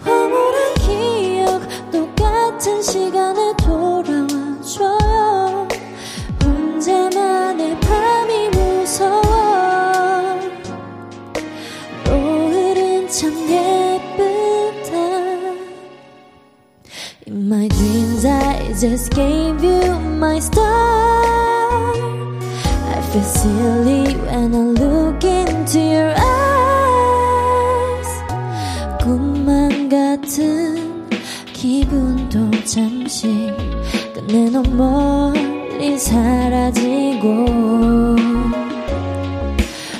[0.00, 5.68] 황홀한 기억 똑같은 시간에 돌아와줘요.
[6.42, 9.20] 혼자만의 밤이 무서워.
[12.06, 14.96] 노을은 참 예쁘다.
[17.26, 19.82] In my dreams I just gave you
[20.16, 21.55] my star
[23.16, 28.08] feel silly when I look into your eyes.
[29.00, 31.08] 꿈만 같은
[31.52, 33.50] 기분도 잠시
[34.12, 37.46] 끝내 너 멀리 사라지고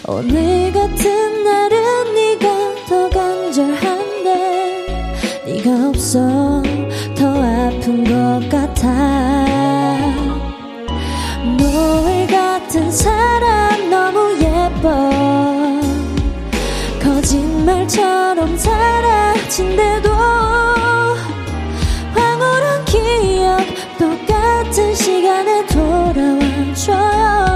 [0.09, 2.47] 오늘 같은 날은 네가
[2.89, 4.29] 더 간절한데
[5.47, 6.63] 네가 없어
[7.17, 8.36] 더 아픈 것
[14.87, 15.81] 예뻐
[17.03, 20.09] 거짓말처럼 사라진대도
[22.15, 23.59] 황홀한 기억
[23.99, 27.56] 똑같은 시간에 돌아와줘요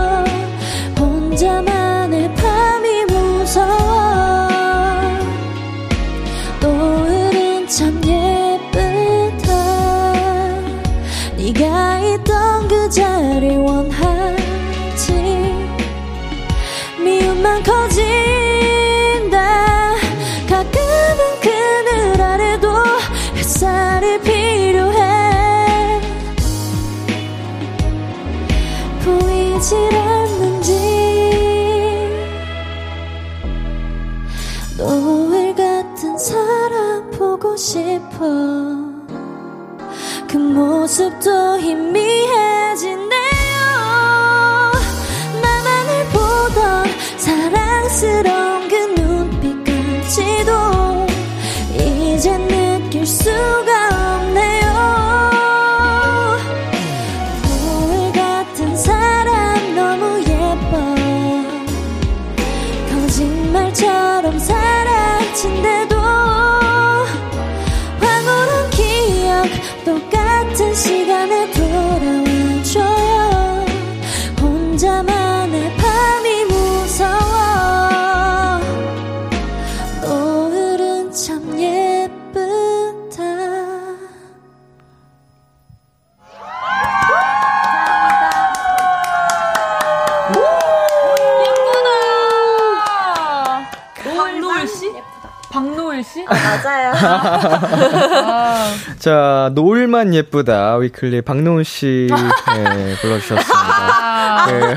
[98.99, 100.77] 자, 노을만 예쁘다.
[100.77, 104.47] 위클리 박노은 씨 네, 불러주셨습니다.
[104.47, 104.75] 네.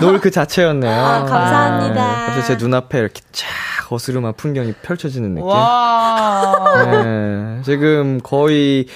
[0.00, 0.92] 노을 그 자체였네요.
[0.92, 1.94] 아, 감사합니다.
[1.94, 3.46] 네, 갑자기 제 눈앞에 이렇게 쫙
[3.88, 5.46] 거스름한 풍경이 펼쳐지는 느낌.
[5.48, 6.84] 와.
[6.86, 8.86] 네, 지금 거의,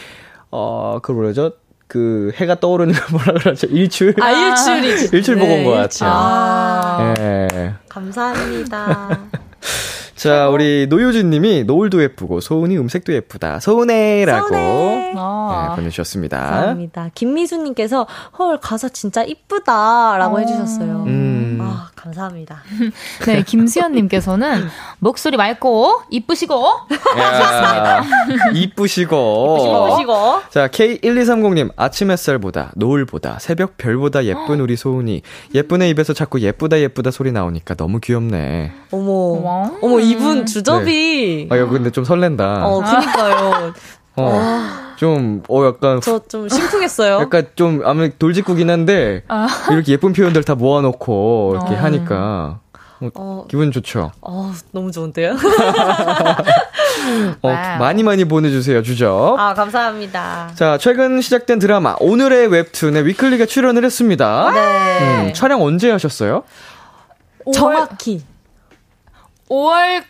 [0.50, 1.52] 어, 그 뭐라죠?
[1.88, 3.66] 그 해가 떠오르는 걸 뭐라 그러죠?
[3.68, 4.14] 일출?
[4.20, 5.08] 아, 일출이.
[5.16, 6.06] 일출 보고 온것 일출.
[6.06, 6.12] 같아요.
[6.12, 7.74] 아, 네.
[7.88, 9.18] 감사합니다.
[10.16, 13.60] 자, 우리 노효진 님이 노을도 예쁘고 소은이 음색도 예쁘다.
[13.60, 15.14] 소은해라고 소은해.
[15.16, 15.68] 아.
[15.70, 16.38] 네, 보내주셨습니다.
[16.38, 17.10] 감사합니다.
[17.14, 18.06] 김미수 님께서
[18.38, 20.38] 헐 가사 진짜 이쁘다라고 어.
[20.40, 21.04] 해주셨어요.
[21.06, 21.58] 음.
[21.60, 22.62] 아 감사합니다.
[23.26, 24.66] 네, 김수현 님께서는
[25.00, 26.54] 목소리 맑고 이쁘시고
[27.18, 28.02] 야,
[28.54, 29.88] 이쁘시고.
[29.90, 35.22] 이쁘시고 자, K1230 님, 아침 햇살보다, 노을보다, 새벽 별보다 예쁜 우리 소은이.
[35.54, 38.72] 예쁜 애 입에서 자꾸 예쁘다 예쁘다 소리 나오니까 너무 귀엽네.
[38.92, 39.72] 어머 와.
[39.82, 42.66] 어머 이분 주접이 아, 이거 근데 좀 설렌다.
[42.66, 43.72] 어 그니까요.
[44.16, 44.22] 어.
[44.22, 46.00] 와 좀, 어, 약간.
[46.00, 47.18] 저 좀 심쿵했어요.
[47.20, 49.46] 약간 좀, 아무 돌직구긴 한데, 아.
[49.70, 51.78] 이렇게 예쁜 표현들 다 모아놓고, 이렇게 어.
[51.78, 52.60] 하니까.
[53.02, 54.10] 어, 어, 기분 좋죠?
[54.22, 55.36] 어, 너무 좋은데요?
[57.42, 59.36] 어, 많이 많이 보내주세요, 주죠.
[59.38, 60.52] 아, 감사합니다.
[60.54, 64.50] 자, 최근 시작된 드라마, 오늘의 웹툰에 위클리가 출연을 했습니다.
[64.52, 65.26] 네.
[65.26, 66.42] 음, 촬영 언제 하셨어요?
[67.52, 68.24] 정확히.
[69.50, 70.02] 5월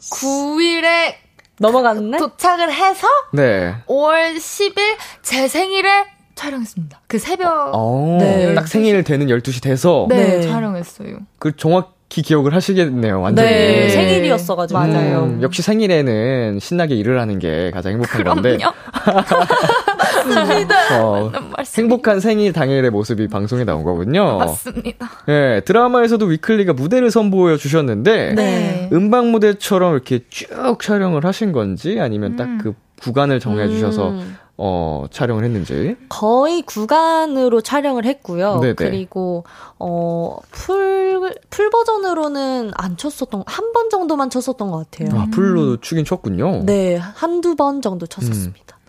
[0.00, 1.14] 9일에
[1.58, 2.18] 넘어갔네?
[2.18, 3.74] 도착을 해서 네.
[3.86, 4.76] 5월 10일
[5.22, 7.00] 제 생일에 촬영했습니다.
[7.06, 8.54] 그 새벽 오, 네.
[8.54, 10.42] 딱 생일 되는 12시 돼서 네, 네.
[10.42, 11.18] 촬영했어요.
[11.38, 13.20] 그 정확히 기억을 하시겠네요.
[13.20, 13.48] 완전히.
[13.48, 14.80] 네, 생일이었어 가지고.
[14.80, 15.38] 음, 맞아요.
[15.42, 18.42] 역시 생일에는 신나게 일을 하는 게 가장 행복한 그럼요.
[18.42, 18.58] 건데.
[20.24, 21.04] 맞습니다.
[21.04, 21.32] 어,
[21.76, 24.38] 행복한 생일 당일의 모습이 방송에 나온 거군요.
[24.38, 25.10] 맞습니다.
[25.26, 28.90] 네, 드라마에서도 위클리가 무대를 선보여 주셨는데 네.
[28.92, 32.36] 음방 무대처럼 이렇게 쭉 촬영을 하신 건지 아니면 음.
[32.36, 34.36] 딱그 구간을 정해 주셔서 음.
[34.58, 35.96] 어, 촬영을 했는지.
[36.08, 38.60] 거의 구간으로 촬영을 했고요.
[38.60, 38.74] 네네.
[38.74, 39.44] 그리고,
[39.78, 45.18] 어, 풀, 풀 버전으로는 안 쳤었던, 한 번 정도만 쳤었던 것 같아요.
[45.18, 46.62] 아, 풀로 추긴 쳤군요.
[46.64, 48.76] 네, 한두 번 정도 쳤었습니다.
[48.76, 48.81] 음.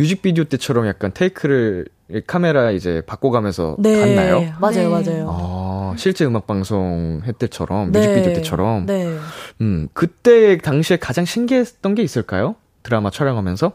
[0.00, 1.86] 뮤직비디오 때처럼 약간 테이크를
[2.26, 4.00] 카메라 이제 바꿔가면서 네.
[4.00, 4.40] 갔나요?
[4.58, 5.10] 맞아요, 네.
[5.10, 5.26] 맞아요.
[5.30, 7.98] 아, 실제 음악 방송 할 때처럼, 네.
[7.98, 8.86] 뮤직비디오 때처럼.
[8.86, 9.16] 네.
[9.60, 12.56] 음, 그때 당시에 가장 신기했던 게 있을까요?
[12.82, 13.72] 드라마 촬영하면서?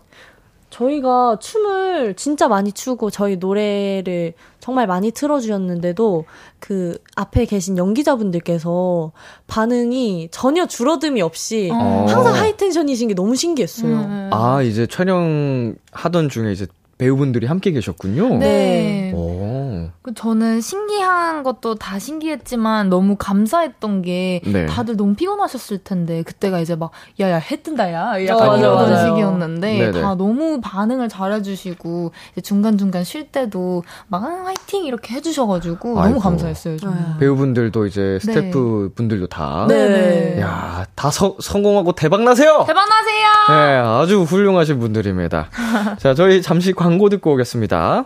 [0.75, 6.25] 저희가 춤을 진짜 많이 추고 저희 노래를 정말 많이 틀어주셨는데도
[6.59, 9.13] 그 앞에 계신 연기자분들께서
[9.47, 12.05] 반응이 전혀 줄어듦이 없이 어.
[12.09, 13.95] 항상 하이텐션이신 게 너무 신기했어요.
[13.95, 14.29] 음.
[14.33, 18.37] 아, 이제 촬영하던 중에 이제 배우분들이 함께 계셨군요.
[18.39, 19.13] 네.
[19.13, 19.64] 오.
[20.01, 24.65] 그 저는 신기한 것도 다 신기했지만 너무 감사했던 게 네.
[24.65, 29.07] 다들 너무 피곤하셨을 텐데 그때가 이제 막 야야 해 뜬다야 약간 어, 이런 맞아요.
[29.09, 30.01] 시기였는데 네네.
[30.01, 32.11] 다 너무 반응을 잘해주시고
[32.43, 36.09] 중간 중간 쉴 때도 막 아, 화이팅 이렇게 해주셔가지고 아이고.
[36.09, 36.77] 너무 감사했어요.
[36.77, 37.19] 네.
[37.19, 38.95] 배우분들도 이제 스태프 네.
[38.95, 39.65] 분들도 다.
[39.67, 40.39] 네.
[40.39, 42.63] 야다 성공하고 대박 나세요.
[42.67, 43.27] 대박 나세요.
[43.49, 45.49] 네 아주 훌륭하신 분들입니다.
[45.99, 48.05] 자 저희 잠시 광고 듣고 오겠습니다.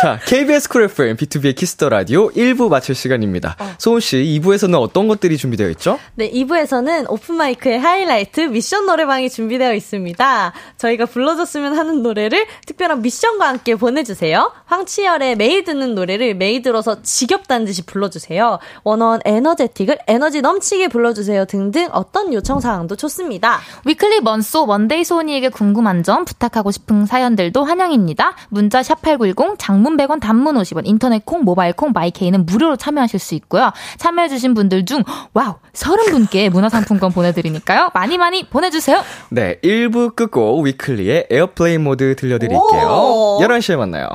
[0.00, 3.56] 자, KBS 쿨 FM, 비투비의 키스 더 라디오 1부 마칠 시간입니다.
[3.60, 3.74] 어.
[3.78, 5.98] 소은 씨, 2부에서는 어떤 것들이 준비되어 있죠?
[6.16, 10.52] 네, 2부에서는 오픈 마이크의 하이라이트 미션 노래방이 준비되어 있습니다.
[10.76, 14.52] 저희가 불러줬으면 하는 노래를 특별한 미션과 함께 보내주세요.
[14.66, 18.58] 황치열의 매일 듣는 노래를 매일 들어서 지겹다는 듯이 불러주세요.
[18.82, 23.60] 원원 에너제틱을 에너지 넘치게 불러주세요 등등 어떤 요청 사항도 좋습니다.
[23.84, 28.34] 위클리 먼소 먼데이 소은이에게 궁금한 점 부탁하고 싶은 사연들도 환영입니다.
[28.48, 33.70] 문자 샵8910 장문 100원, 단문 50원, 인터넷 콩, 모바일 콩, 마이케이는 무료로 참여하실 수 있고요.
[33.98, 37.90] 참여해주신 분들 중, 와우, 30분께 문화상품권 보내드리니까요.
[37.94, 39.02] 많이 많이 보내주세요.
[39.28, 43.38] 네, 1부 끝곡 위클리의 Airplane Mode 들려드릴게요.
[43.40, 44.08] 11시에 만나요.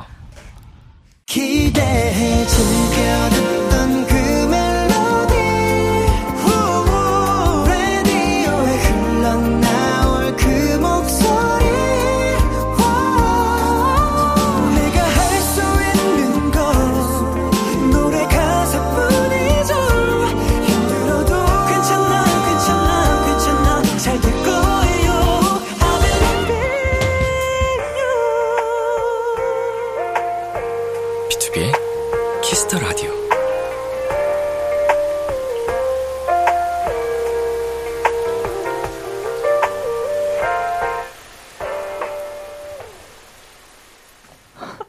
[1.28, 3.45] 기대해 즐겨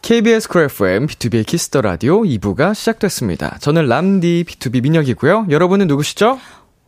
[0.07, 3.59] KBS 쿨 FM, 비투비의 키스 더 라디오 2부가 시작됐습니다.
[3.59, 5.47] 저는 람디 B2B 민혁이고요.
[5.51, 6.39] 여러분은 누구시죠?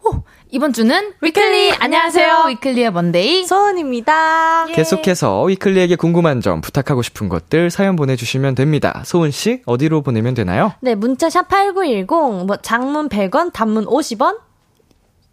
[0.04, 2.44] 오, 이번 주는 위클리 안녕하세요.
[2.46, 4.66] 위클리의 먼데이 소은입니다.
[4.68, 4.72] 예.
[4.72, 9.02] 계속해서 위클리에게 궁금한 점, 부탁하고 싶은 것들 사연 보내 주시면 됩니다.
[9.04, 10.74] 소은 씨 어디로 보내면 되나요?
[10.80, 14.36] 네, 문자 샵 #8910 뭐 장문 100원, 단문 50원,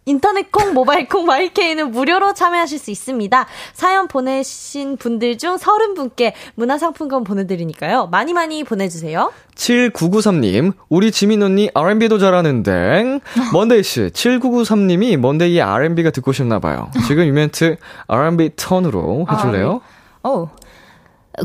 [0.08, 3.46] 인터넷 콩, 모바일 콩, 마이케이는 무료로 참여하실 수 있습니다.
[3.74, 8.06] 사연 보내신 분들 중 30분께 문화상품권 보내드리니까요.
[8.06, 9.32] 많이 많이 보내주세요.
[9.56, 13.20] 7993님, 우리 지민 언니 R&B도 잘하는데.
[13.52, 16.92] 먼데이씨, 7993님이 먼데이의 R&B가 듣고 싶나봐요.
[17.08, 19.80] 지금 이 멘트 R&B 턴으로 해줄래요?
[20.22, 20.30] 아, 네.
[20.30, 20.50] 어.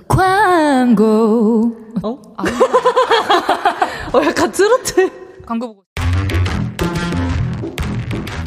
[0.07, 1.75] 광고.
[2.03, 2.21] 어?
[2.37, 2.43] 아.
[4.13, 5.09] 어, 약간 트로트.
[5.47, 5.81] 광고 보고.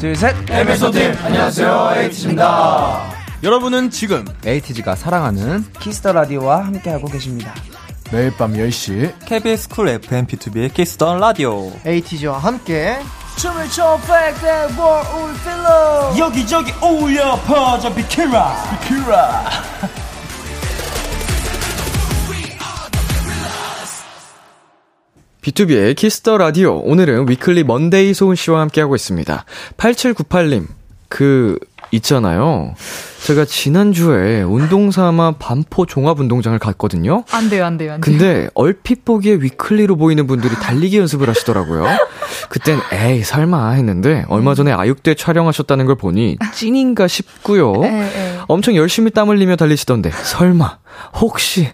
[0.05, 0.35] 둘, 셋.
[0.51, 3.11] 에피소드 안녕하세요 에이티즈입니다.
[3.41, 7.55] 여러분은 지금 에이티즈가 사랑하는 키스터 라디오와 함께하고 계십니다.
[8.11, 12.99] 매일 밤 10시 KBS 쿨 FM B2B의 키스터 라디오 에이티즈와 함께
[13.37, 19.43] 춤을 춰 백대 월울 필러 여기저기 오울려 퍼져 비키라 비키라
[25.45, 26.79] 비투비의 키스 더 라디오.
[26.79, 29.45] 오늘은 위클리 먼데이 소은 씨와 함께하고 있습니다.
[29.77, 30.65] 8798님,
[31.07, 31.59] 그,
[31.91, 32.73] 있잖아요.
[33.25, 37.23] 제가 지난주에 운동 삼아 반포 종합운동장을 갔거든요.
[37.31, 38.01] 안 돼요, 안 돼요, 안 돼요.
[38.01, 41.85] 근데 얼핏 보기에 위클리로 보이는 분들이 달리기 연습을 하시더라고요.
[42.49, 47.73] 그땐 에이 설마 했는데 얼마 전에 아육대 촬영하셨다는 걸 보니 찐인가 싶고요.
[48.47, 50.77] 엄청 열심히 땀 흘리며 달리시던데 설마
[51.19, 51.69] 혹시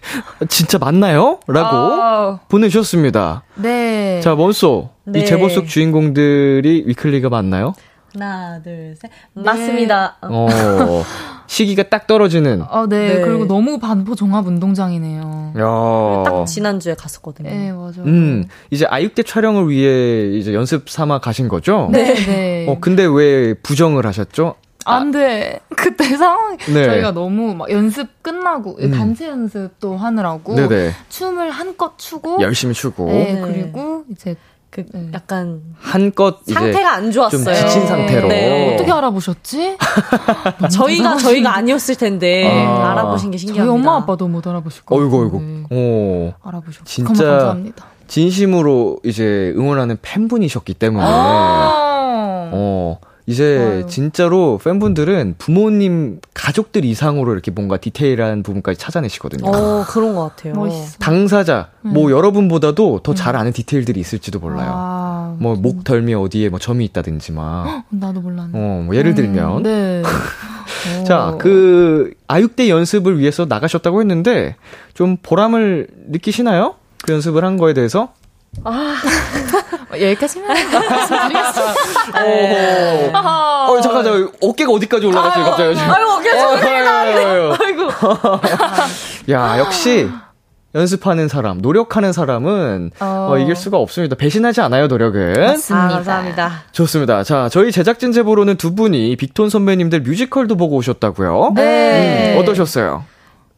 [0.48, 1.38] 진짜 맞나요?
[1.46, 3.42] 라고 아, 보내주셨습니다.
[3.56, 4.20] 네.
[4.22, 5.20] 자 먼소 네.
[5.20, 7.74] 이 제보 속 주인공들이 위클리가 맞나요?
[8.14, 9.10] 하나, 둘, 셋.
[9.32, 10.16] 맞습니다.
[10.22, 10.46] 어.
[10.50, 11.04] 어
[11.46, 12.62] 시기가 딱 떨어지는.
[12.68, 13.14] 어, 네.
[13.14, 13.20] 네.
[13.20, 15.54] 그리고 너무 반포 종합 운동장이네요.
[15.58, 16.22] 야.
[16.24, 17.48] 딱 지난주에 갔었거든요.
[17.48, 18.04] 네, 맞아요.
[18.04, 21.88] 음 이제 아육대 촬영을 위해 이제 연습 삼아 가신 거죠?
[21.92, 22.66] 네, 네.
[22.68, 24.56] 어 근데 왜 부정을 하셨죠?
[24.84, 25.60] 안 돼.
[25.76, 26.84] 그때 상황 네.
[26.84, 28.90] 저희가 너무 막 연습 끝나고 음.
[28.90, 33.40] 단체 연습도 하느라고 네네 춤을 한껏 추고 열심히 추고 네, 네.
[33.40, 34.34] 그리고 이제
[34.72, 35.10] 그 네.
[35.12, 37.44] 약간 한껏 상태가 안 좋았어요.
[37.44, 38.28] 좀 지친 상태로.
[38.28, 38.74] 네.
[38.74, 39.76] 어떻게 알아보셨지?
[40.72, 42.92] 저희가 저희가 아니었을 텐데 아.
[42.92, 43.70] 알아보신 게 저희 신기합니다.
[43.70, 45.04] 엄마 아빠도 못 알아보실 거예요.
[45.04, 47.84] 어이구 어이구 오 알아보셨고 진짜 감사합니다.
[48.06, 53.86] 진심으로 이제 응원하는 팬분이셨기 때문에 아~ 어 이제 좋아요.
[53.86, 59.48] 진짜로 팬분들은 부모님 가족들 이상으로 이렇게 뭔가 디테일한 부분까지 찾아내시거든요.
[59.48, 60.54] 어 그런 것 같아요.
[60.54, 60.98] 멋있어.
[60.98, 64.70] 당사자 뭐 여러분보다도 더 잘 아는 디테일들이 있을지도 몰라요.
[64.74, 67.84] 아, 뭐목 덜미 어디에 뭐 점이 있다든지 막.
[67.90, 68.50] 나도 몰랐네.
[68.54, 70.02] 어, 뭐 예를 들면 음, 네.
[71.06, 71.38] 자, 어.
[71.38, 74.56] 그 아육대 연습을 위해서 나가셨다고 했는데
[74.94, 76.74] 좀 보람을 느끼시나요?
[77.04, 78.12] 그 연습을 한 거에 대해서?
[78.64, 78.72] 어,
[79.92, 80.50] 여기까지만.
[83.68, 85.90] 어, 잠깐, 저 어깨가 어디까지 올라갔어요, 갑자기 지금.
[85.90, 87.56] 아유 어깨 어, 좀 아유, 아유, 아유.
[87.60, 87.88] 아이고.
[89.30, 90.08] 야, 역시
[90.74, 93.28] 연습하는 사람, 노력하는 사람은 어.
[93.30, 94.16] 어, 이길 수가 없습니다.
[94.16, 95.32] 배신하지 않아요, 노력은.
[95.40, 95.84] 맞습니다.
[95.86, 96.52] 아, 감사합니다.
[96.72, 97.24] 좋습니다.
[97.24, 101.52] 자, 저희 제작진 제보로는 두 분이 빅톤 선배님들 뮤지컬도 보고 오셨다고요.
[101.56, 102.34] 네.
[102.36, 103.04] 음, 어떠셨어요?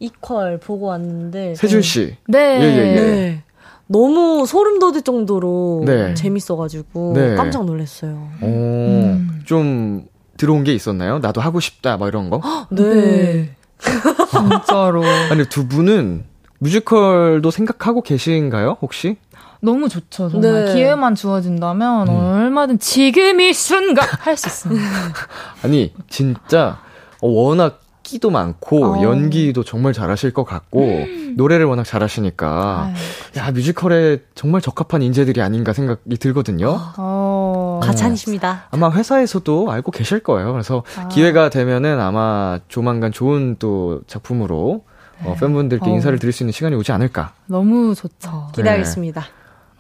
[0.00, 2.16] 이퀄 보고 왔는데 세준 씨.
[2.26, 2.58] 네.
[2.60, 3.00] 예, 예, 예.
[3.00, 3.43] 네.
[3.86, 6.14] 너무 소름 돋을 정도로 네.
[6.14, 7.34] 재밌어가지고 네.
[7.34, 8.28] 깜짝 놀랐어요.
[8.40, 9.42] 오, 음.
[9.44, 10.06] 좀
[10.36, 11.18] 들어온 게 있었나요?
[11.18, 12.40] 나도 하고 싶다, 뭐 이런 거?
[12.70, 13.54] 네.
[14.30, 15.02] 진짜로.
[15.30, 16.24] 아니, 두 분은
[16.58, 19.16] 뮤지컬도 생각하고 계신가요, 혹시?
[19.60, 20.64] 너무 좋죠, 정말.
[20.66, 20.74] 네.
[20.74, 22.14] 기회만 주어진다면 음.
[22.14, 24.84] 얼마든 지금 이 순간 할 수 있습니다.
[25.62, 26.78] 아니, 진짜,
[27.20, 27.80] 어, 워낙
[28.14, 29.02] 끼도 많고, 어.
[29.02, 31.04] 연기도 정말 잘하실 것 같고,
[31.36, 32.94] 노래를 워낙 잘하시니까, 아유.
[33.38, 36.78] 야, 뮤지컬에 정말 적합한 인재들이 아닌가 생각이 들거든요.
[36.96, 37.80] 어.
[37.82, 38.68] 가찬이십니다.
[38.70, 40.52] 아마 회사에서도 알고 계실 거예요.
[40.52, 41.08] 그래서 아.
[41.08, 44.84] 기회가 되면은 아마 조만간 좋은 또 작품으로
[45.24, 45.92] 어, 팬분들께 어.
[45.94, 47.32] 인사를 드릴 수 있는 시간이 오지 않을까.
[47.46, 48.48] 너무 좋죠.
[48.54, 49.24] 기대하겠습니다.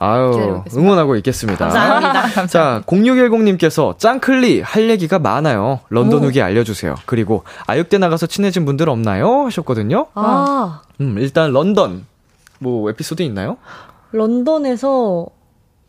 [0.04, 0.62] 아유.
[0.76, 1.68] 응원하고 있겠습니다.
[1.68, 2.46] 감사합니다.
[2.48, 5.80] 자, 0610님께서 짱클리 할 얘기가 많아요.
[5.88, 6.94] 런던 후기 알려주세요.
[7.06, 9.46] 그리고 아육대 나가서 친해진 분들 없나요?
[9.46, 10.06] 하셨거든요.
[10.14, 12.06] 아 음, 일단 런던
[12.58, 13.56] 뭐 에피소드 있나요?
[14.12, 15.26] 런던에서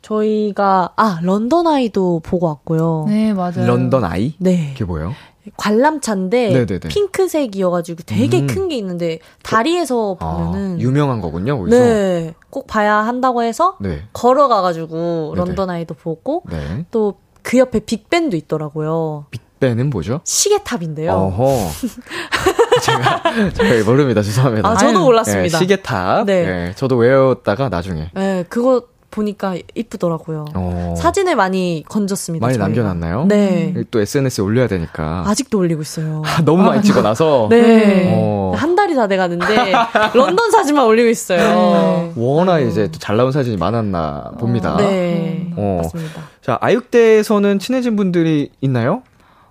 [0.01, 3.05] 저희가 아 런던 아이도 보고 왔고요.
[3.07, 3.65] 네, 맞아요.
[3.65, 4.33] 런던 아이?
[4.39, 4.71] 네.
[4.73, 5.13] 그게 뭐예요?
[5.57, 6.79] 관람차인데 네네네.
[6.79, 8.47] 핑크색이어가지고 되게 음.
[8.47, 11.77] 큰게 있는데 다리에서 아, 보면은 유명한 거군요, 거기서.
[11.77, 14.03] 네, 꼭 봐야 한다고 해서 네.
[14.13, 15.45] 걸어가가지고 네네.
[15.45, 16.85] 런던 아이도 보고 네.
[16.91, 19.25] 또그 옆에 빅벤도 있더라고요.
[19.31, 20.21] 빅벤은 뭐죠?
[20.23, 21.11] 시계탑인데요.
[21.11, 21.69] 어허.
[22.81, 23.23] 제가,
[23.53, 24.21] 제가 모릅니다.
[24.21, 24.69] 죄송합니다.
[24.69, 25.05] 아, 저도 아유.
[25.05, 25.57] 몰랐습니다.
[25.57, 26.25] 네, 시계탑.
[26.25, 26.45] 네.
[26.45, 26.73] 네.
[26.75, 28.09] 저도 외웠다가 나중에.
[28.13, 28.83] 네, 그거
[29.15, 30.45] 보니까 이쁘더라고요.
[30.53, 32.45] 어, 사진을 많이 건졌습니다.
[32.45, 32.67] 많이 저희가.
[32.67, 33.25] 남겨놨나요?
[33.27, 33.73] 네.
[33.89, 35.23] 또 SNS에 올려야 되니까.
[35.25, 36.21] 아직도 올리고 있어요.
[36.43, 37.47] 너무 많이 찍어놔서.
[37.51, 38.11] 네.
[38.13, 38.53] 어.
[38.57, 39.73] 한 달이 다 돼가는데
[40.13, 42.11] 런던 사진만 올리고 있어요.
[42.15, 44.75] 워낙 이제 또 잘 나온 사진이 많았나 봅니다.
[44.77, 45.49] 네.
[45.55, 45.79] 어.
[45.83, 46.21] 맞습니다.
[46.41, 49.03] 자, 아육대에서는 친해진 분들이 있나요?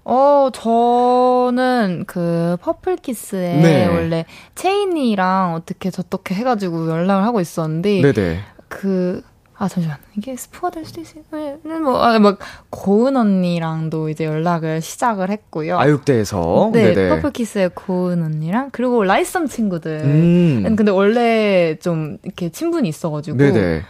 [0.05, 3.87] 어, 저는 그 퍼플키스에 네.
[3.87, 8.41] 원래 채인이랑 어떻게 저떻게 해가지고 연락을 하고 있었는데 네네.
[8.69, 9.23] 그
[9.65, 11.23] 아 잠시만 이게 스포가 될 수도 있어요.
[11.33, 12.39] 네, 네, 뭐, 아, 막
[12.69, 15.79] 고은 언니랑도 이제 연락을 시작을 했고요.
[15.79, 20.03] 아육대에서 네, 퍼플키스의 고은 언니랑 그리고 라이썸 친구들.
[20.05, 20.77] 음.
[20.77, 23.83] 근데 원래 좀 이렇게 친분이 있어가지고 네네.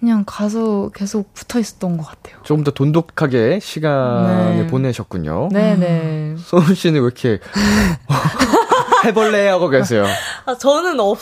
[0.00, 2.42] 그냥 가서 계속 붙어 있었던 것 같아요.
[2.42, 4.66] 조금 더 돈독하게 시간을 네.
[4.66, 5.50] 보내셨군요.
[5.52, 6.34] 네네.
[6.38, 7.38] 소은 씨는 왜 이렇게
[9.06, 10.04] 해볼래 하고 계세요.
[10.44, 11.20] 아, 저는 없,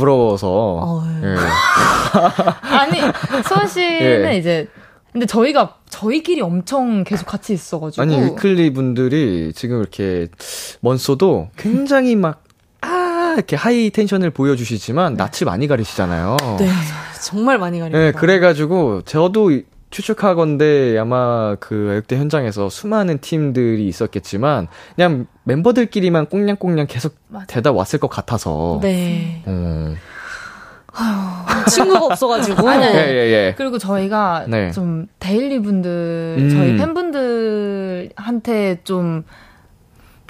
[0.00, 0.48] 부러워서.
[0.50, 1.36] 어, 예.
[2.76, 3.00] 아니
[3.46, 4.38] 소은 씨는 예.
[4.38, 4.68] 이제
[5.12, 10.28] 근데 저희가 저희끼리 엄청 계속 같이 있어가지고 아니 위클리 분들이 지금 이렇게
[10.80, 12.44] 먼소도 굉장히 막
[12.82, 16.36] 아, 이렇게 high tension을 보여주시지만 낯을 많이 가리시잖아요.
[16.58, 16.70] 네.
[17.22, 17.98] 정말 많이 가립니다.
[17.98, 19.52] 네, 그래가지고 저도
[19.90, 27.16] 추측하건데 아마 그 역대 현장에서 수많은 팀들이 있었겠지만 그냥 멤버들끼리만 꽁냥꽁냥 계속.
[27.48, 28.78] 대다 왔을 것 같아서.
[28.82, 29.42] 네.
[29.46, 29.94] 어.
[31.68, 32.68] 친구가 없어가지고.
[32.68, 32.96] 아니, 아니.
[32.96, 33.54] 예, 예, 예.
[33.56, 34.70] 그리고 저희가 네.
[34.72, 36.50] 좀 데일리 분들 음.
[36.50, 38.10] 저희 팬분들한테
[38.84, 39.24] 좀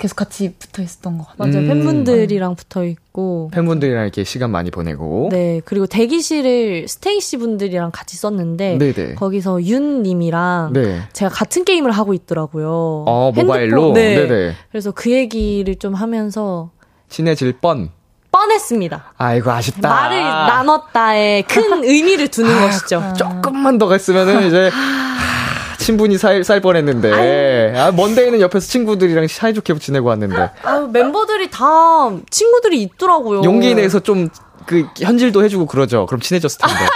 [0.00, 1.52] 계속 같이 붙어 있었던 것 같아요.
[1.52, 1.66] 맞아요.
[1.66, 1.68] 음.
[1.68, 3.50] 팬분들이랑 붙어 있고.
[3.52, 5.28] 팬분들이랑 이렇게 시간 많이 보내고.
[5.30, 5.60] 네.
[5.66, 8.78] 그리고 대기실을 스테이시 분들이랑 같이 썼는데.
[8.78, 9.14] 네네.
[9.16, 11.02] 거기서 윤님이랑 네.
[11.12, 13.04] 제가 같은 게임을 하고 있더라고요.
[13.06, 13.46] 어, 핸드폰.
[13.46, 13.92] 모바일로?
[13.92, 14.26] 네.
[14.26, 14.54] 네네.
[14.70, 16.70] 그래서 그 얘기를 좀 하면서
[17.10, 17.90] 친해질 뻔.
[18.32, 19.12] 뻔했습니다.
[19.18, 19.86] 아이고, 아쉽다.
[19.88, 23.12] 말을 나눴다에 큰 의미를 두는 것이죠.
[23.18, 24.70] 조금만 더 갔으면은 이제
[25.80, 27.74] 친분이 살, 살 뻔했는데.
[27.76, 30.50] 아, 먼데이는 옆에서 친구들이랑 사이좋게 지내고 왔는데.
[30.62, 31.66] 아, 멤버들이 다
[32.30, 33.42] 친구들이 있더라고요.
[33.42, 34.28] 용기 내서 좀
[34.66, 36.06] 그 현질도 해주고 그러죠.
[36.06, 36.74] 그럼 친해졌을 텐데.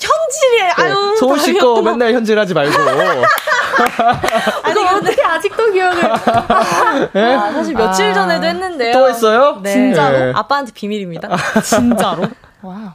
[0.00, 1.16] 현질이 아유.
[1.18, 1.90] 소은 씨거 다행이었구나.
[1.90, 2.72] 맨날 현질하지 말고.
[4.62, 6.04] 아니 어떻게 아직도 기억을?
[6.10, 8.92] 아, 사실 며칠 전에도 했는데요.
[8.92, 9.60] 또 했어요?
[9.62, 9.72] 네.
[9.72, 10.32] 진짜로?
[10.34, 11.28] 아빠한테 비밀입니다.
[11.62, 12.22] 진짜로?
[12.62, 12.88] 와우.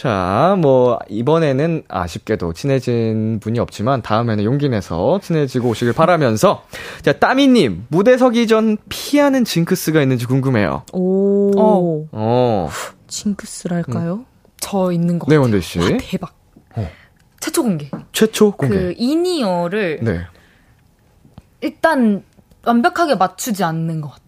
[0.00, 6.64] 자, 뭐, 이번에는 아쉽게도 친해진 분이 없지만, 다음에는 용기 내서 친해지고 오시길 바라면서,
[7.02, 10.84] 자, 따미님, 무대 서기 전 피하는 징크스가 있는지 궁금해요.
[10.94, 11.50] 오.
[11.54, 12.06] 어.
[12.12, 12.70] 어.
[13.08, 14.24] 징크스랄까요?
[14.58, 15.40] 저 있는 것 네, 같아요.
[15.42, 15.78] 원대 씨.
[15.78, 16.32] 와, 대박.
[16.76, 16.90] 어.
[17.38, 17.90] 최초 공개.
[18.12, 18.74] 최초 공개.
[18.74, 20.20] 그 이니어를 네.
[21.60, 22.24] 일단
[22.64, 24.19] 완벽하게 맞추지 않는 것 같아요.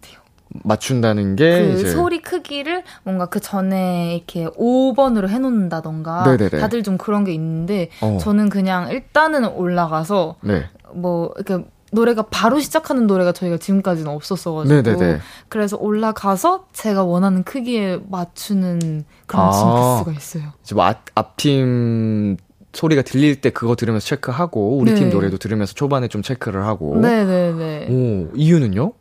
[0.63, 1.89] 맞춘다는 게, 그 이제.
[1.89, 6.59] 소리 크기를 뭔가 그 전에 이렇게 5번으로 해놓는다던가 네네네.
[6.59, 8.17] 다들 좀 그런 게 있는데 어.
[8.21, 10.65] 저는 그냥 일단은 올라가서 네.
[10.93, 15.19] 뭐 이렇게 노래가 바로 시작하는 노래가 저희가 지금까지는 없었어가지고 네네네.
[15.47, 19.51] 그래서 올라가서 제가 원하는 크기에 맞추는 그런 아.
[19.51, 20.53] 징크스가 있어요.
[20.63, 22.37] 지금 앞, 앞팀
[22.73, 24.99] 소리가 들릴 때 그거 들으면서 체크하고, 우리 네.
[24.99, 26.97] 팀 노래도 들으면서 초반에 좀 체크를 하고.
[26.99, 27.87] 네네네.
[27.91, 28.93] 오, 이유는요?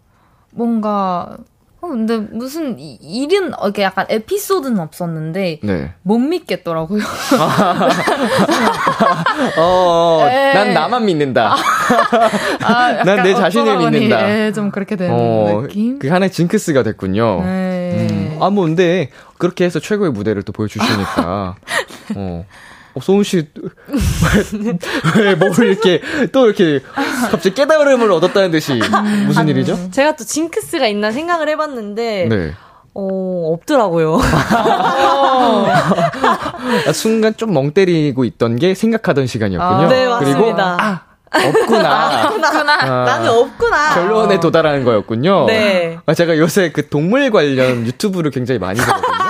[0.53, 1.36] 뭔가
[1.80, 5.92] 어, 근데 무슨 이- 일은 어, 이게 약간 에피소드는 없었는데 네.
[6.03, 7.03] 못 믿겠더라고요.
[9.59, 10.53] 어, 에.
[10.55, 11.57] 난 나만 믿는다.
[12.62, 14.30] 아, 약간 난내 자신을 믿는다.
[14.30, 15.98] 예, 좀 그렇게 되는 어, 느낌.
[15.98, 17.42] 그게 하나의 징크스가 됐군요.
[17.44, 18.07] 네.
[18.11, 18.38] 음.
[18.40, 21.57] 아, 뭐, 근데, 그렇게 해서 최고의 무대를 또 보여주시니까.
[22.16, 22.44] 어.
[22.95, 23.49] 어, 소은 씨,
[25.16, 26.80] 왜, 왜, 뭘 이렇게, 또 이렇게,
[27.30, 28.80] 갑자기 깨달음을 얻었다는 듯이,
[29.26, 29.90] 무슨 일이죠?
[29.90, 32.53] 제가 또 징크스가 있나 생각을 해봤는데 네.
[32.95, 34.20] 어 없더라고요.
[36.86, 39.86] 아, 순간 좀 멍 때리고 있던 게 생각하던 시간이었군요.
[39.86, 40.76] 아, 네 그리고, 맞습니다.
[40.80, 41.01] 아,
[41.34, 42.28] 없구나.
[42.82, 43.95] 아, 나는 없구나.
[43.95, 45.47] 결론에 도달하는 거였군요.
[45.47, 45.99] 네.
[46.07, 49.03] 아, 제가 요새 그 동물 관련 유튜브를 굉장히 많이 보거든요.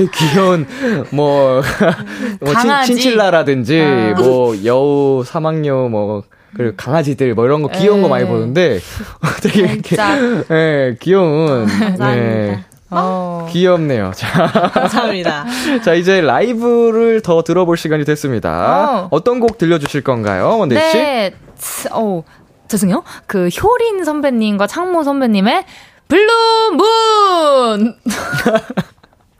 [0.00, 0.66] 그 귀여운
[1.10, 1.60] 뭐,
[2.40, 2.94] 뭐 친, 강아지.
[2.94, 4.14] 친칠라라든지 아.
[4.18, 6.22] 뭐 여우 사막여 뭐
[6.56, 8.10] 그리고 강아지들 뭐 이런 거 귀여운 거 에.
[8.10, 8.80] 많이 보는데
[9.42, 10.16] 되게 이렇게 진짜.
[10.50, 11.66] 예, 귀여운.
[12.00, 12.64] 네.
[12.92, 13.46] 어.
[13.50, 14.10] 귀엽네요.
[14.16, 15.44] 자, 감사합니다.
[15.84, 19.04] 자 이제 라이브를 더 들어볼 시간이 됐습니다.
[19.04, 19.08] 어.
[19.12, 20.96] 어떤 곡 들려주실 건가요, 먼데이 씨?
[20.98, 21.34] 네.
[21.56, 22.24] 츠, 어,
[22.66, 23.04] 죄송해요.
[23.26, 25.64] 그 효린 선배님과 창모 선배님의
[26.08, 27.94] Blue Moon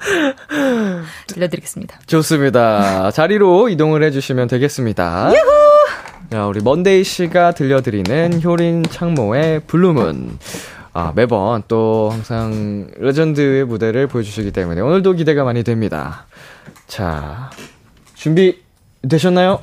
[1.29, 2.01] 들려드리겠습니다.
[2.07, 3.11] 좋습니다.
[3.11, 5.33] 자리로 이동을 해주시면 되겠습니다.
[6.31, 10.39] 자, 우리 먼데이 씨가 들려드리는 효린 창모의 Blue Moon.
[10.93, 16.27] 아, 매번 또 항상 레전드의 무대를 보여주시기 때문에 오늘도 기대가 많이 됩니다.
[16.87, 17.51] 자,
[18.15, 18.61] 준비
[19.09, 19.61] 되셨나요?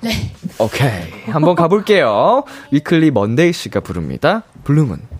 [0.00, 0.32] 네.
[0.58, 1.10] 오케이.
[1.26, 2.44] 한번 가볼게요.
[2.70, 4.42] 위클리 먼데이 씨가 부릅니다.
[4.64, 5.17] Blue Moon.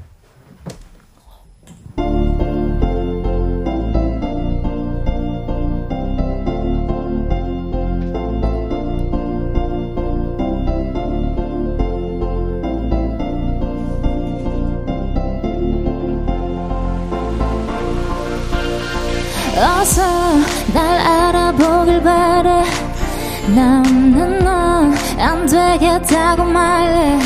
[25.21, 27.19] 안 되겠다고 말해.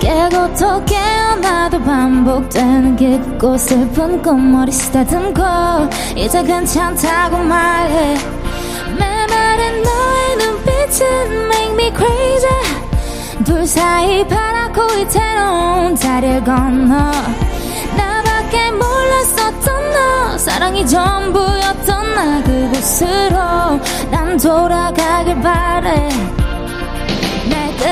[0.00, 5.42] 깨고 또 깨어나도 반복되는 깊고 슬픈 꿈 머리 쓰다듬고
[6.14, 8.16] 이제 괜찮다고 말해.
[8.98, 11.06] 메마른 너의 눈빛은
[11.46, 13.44] make me crazy.
[13.44, 16.96] 둘 사이 바라고 이태로운 다리를 건너.
[17.96, 20.38] 나밖에 몰랐었던 너.
[20.38, 23.36] 사랑이 전부였던 나 그곳으로
[24.10, 26.08] 난 돌아가길 바래.
[26.08, 26.45] 날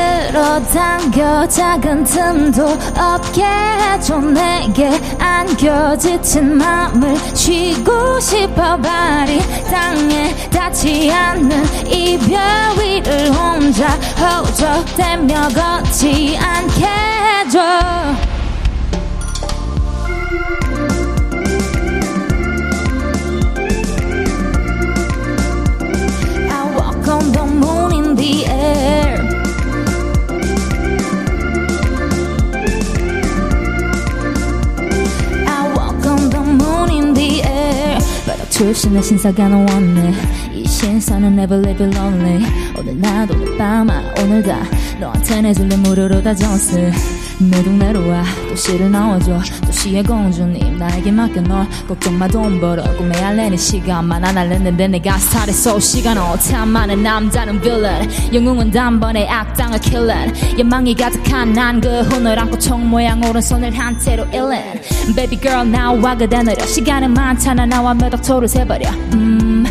[0.04, 4.18] 끌어당겨 작은 틈도 없게 해줘.
[4.18, 8.76] 내게 안겨 지친 맘을 쉬고 싶어.
[8.76, 9.40] 발이
[9.70, 12.40] 땅에 닿지 않는 이별
[12.78, 13.88] 위를 혼자
[14.18, 18.33] 허적대며 걷지 않게 해줘
[38.64, 40.12] 바닥 출신의 신사가는 원네.
[40.54, 42.42] 이 신사는 never live lonely.
[42.78, 44.62] 오늘 나도 내 밤아 오늘 다
[44.98, 46.78] 너한테 내줄래 무료로 다 줬어.
[47.38, 49.40] 내 동네로 와 도시를 넣어줘.
[49.66, 51.66] 도시의 공주님 나에게 맡겨 널.
[51.88, 58.08] 걱정 마 돈 벌어 알레는 시간만 안 알렸는데 내가 살해서 시간 오참 많은 남자는 빌런
[58.32, 64.24] 영웅은 단번에 악당을 킬런 연망이 가득한 난 그 혼을 안고 총 모양 오른손을 한 채로
[64.26, 64.80] 일른
[65.16, 66.64] Baby girl 나와 그대 느려.
[66.66, 67.66] 시간은 많잖아.
[67.66, 68.88] 나와 몇 억초를 세버려.
[69.14, 69.64] 음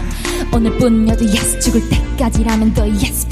[0.52, 3.28] 오늘뿐이어도 yes 죽을 때까지라면 더 yes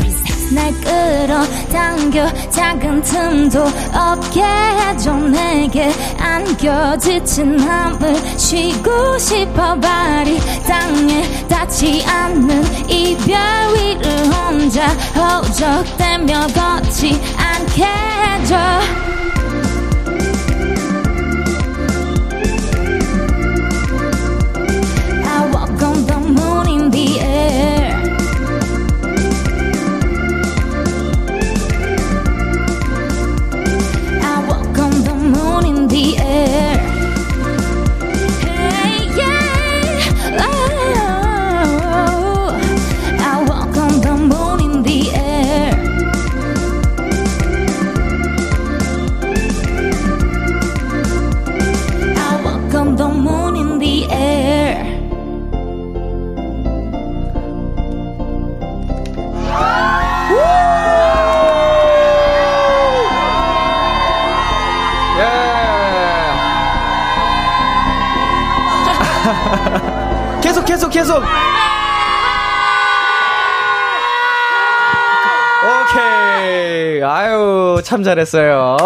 [0.53, 5.13] 날 끌어당겨 작은 틈도 없게 해줘.
[5.13, 9.79] 내게 안겨 지친 맘을 쉬고 싶어.
[9.79, 13.37] 발이 땅에 닿지 않는 이별
[13.75, 19.10] 위를 혼자 허적대며 걷지 않게 해줘
[70.91, 71.23] 계속.
[75.63, 77.01] 오케이.
[77.03, 78.77] 아유, 참 잘했어요.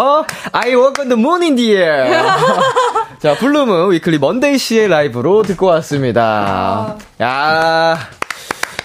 [0.52, 2.24] I walk on the moon in the air.
[3.20, 6.96] 자, 블루문 위클리 먼데이 씨의 라이브로 듣고 왔습니다.
[7.22, 7.98] 야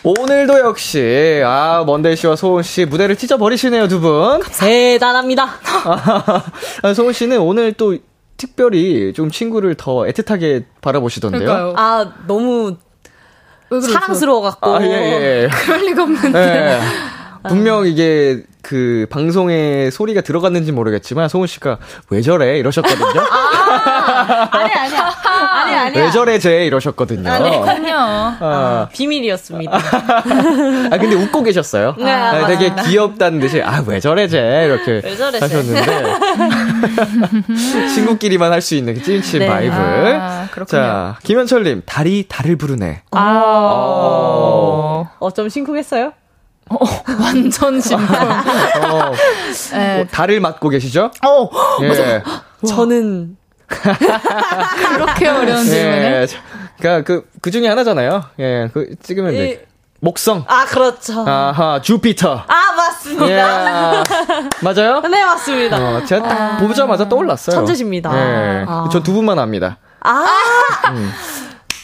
[0.03, 4.41] 오늘도 역시, 아, 먼데이 씨와 소은 씨 무대를 찢어 버리시네요, 두 분.
[4.59, 5.45] 대단합니다.
[6.83, 7.99] 아, 소은 씨는 오늘 또
[8.39, 11.75] 특별히 좀 친구를 더 애틋하게 바라보시던데요.
[11.77, 12.77] 아, 너무
[13.81, 14.77] 사랑스러워 갖고.
[14.77, 14.87] 아, 예,
[15.45, 15.49] 예.
[15.65, 16.39] 그럴 리가 없는데.
[16.39, 16.81] 예.
[17.49, 21.79] 분명 이게 그 방송에 소리가 들어갔는지 모르겠지만 소은 씨가
[22.11, 23.07] 왜 저래 이러셨거든요.
[24.51, 25.11] 아니, 아니야.
[25.51, 26.05] 아니, 아니야.
[26.05, 27.23] 왜 저래 쟤 이러셨거든요.
[27.23, 27.91] 그럼요.
[28.41, 29.73] 아, 비밀이었습니다.
[29.75, 31.95] 아, 근데 웃고 계셨어요.
[31.97, 35.01] 네, 아, 되게 귀엽다는 듯이 아 왜 저래 쟤 이렇게.
[35.41, 36.05] 하셨는데
[37.95, 39.47] 친구끼리만 할 수 있는 그 찐친 네.
[39.47, 39.75] vibe.
[39.75, 40.81] 아, 그렇군요.
[40.81, 43.03] 자 김현철님 달이 달을 부르네.
[43.13, 43.41] 아.
[43.43, 45.11] 어.
[45.19, 46.13] 어, 좀 심쿵했어요?
[47.21, 48.05] 완전 심쿵.
[48.07, 49.13] 어,
[49.73, 49.97] 네.
[49.97, 51.11] 뭐, 달을 맡고 계시죠?
[51.27, 51.51] 어,
[51.83, 52.23] 예.
[52.69, 56.03] 저는 그렇게 어려운 질문을.
[56.05, 56.27] 예.
[56.79, 58.25] 그러니까 그, 그 중에 하나잖아요.
[58.39, 58.69] 예.
[58.73, 59.67] 그 찍으면 돼.
[60.01, 60.45] 이- 목성.
[60.49, 61.25] 아, 그렇죠.
[61.29, 62.45] 아하, Jupiter.
[62.47, 63.29] 아, 맞습니다.
[63.29, 64.03] 예.
[64.63, 65.01] 맞아요?
[65.09, 65.77] 네, 맞습니다.
[65.77, 67.57] 어, 제가 딱 보자마자 떠올랐어요.
[67.57, 68.11] 천재십니다.
[68.17, 68.65] 예.
[68.67, 68.89] 아.
[68.91, 69.77] 전두 분만 압니다.
[70.03, 70.25] 아,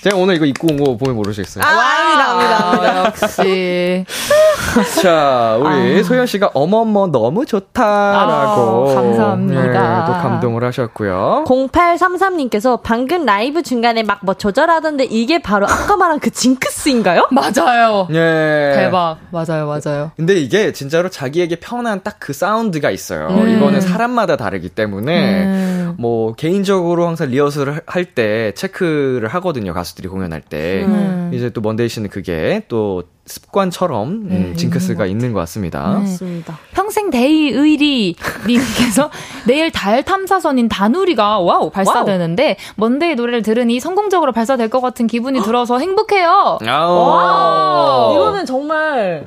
[0.03, 1.65] 제가 오늘 이거 입고 온 거 보면 모르시겠어요.
[1.65, 2.93] 아, 압니다, 압니다, 압니다.
[3.01, 4.05] 아, 역시.
[5.03, 8.91] 자, 우리 소연 씨가 어머머 너무 좋다라고.
[8.91, 10.03] 아, 감사합니다.
[10.03, 11.45] 예, 또 감동을 하셨고요.
[11.47, 17.29] 0833님께서 방금 라이브 중간에 막 뭐 조절하던데 이게 바로 아까 말한 그 징크스인가요?
[17.33, 18.09] 맞아요.
[18.11, 18.73] 예.
[18.75, 19.19] 대박.
[19.31, 20.11] 맞아요, 맞아요.
[20.17, 23.29] 근데 이게 진짜로 자기에게 편한 딱 그 사운드가 있어요.
[23.29, 23.49] 음.
[23.49, 25.95] 이거는 사람마다 다르기 때문에 음.
[25.99, 29.75] 뭐 개인적으로 항상 리허설을 할 때 체크를 하거든요.
[29.75, 30.85] 가수들이 공연할 때.
[30.87, 31.31] 음.
[31.35, 35.95] 이제 또 먼데이 씨는 그게 또 습관처럼 음, 네, 징크스가 있는 것 같습니다.
[35.95, 36.01] 네.
[36.01, 36.59] 맞습니다.
[36.73, 38.15] 평생 데일리
[38.47, 39.11] 님께서
[39.47, 42.55] 내일 달 탐사선인 다누리가 wow 발사되는데 wow.
[42.77, 46.59] 먼데이 노래를 들으니 성공적으로 발사될 것 같은 기분이 들어서 행복해요.
[46.65, 49.27] 와 이거는 정말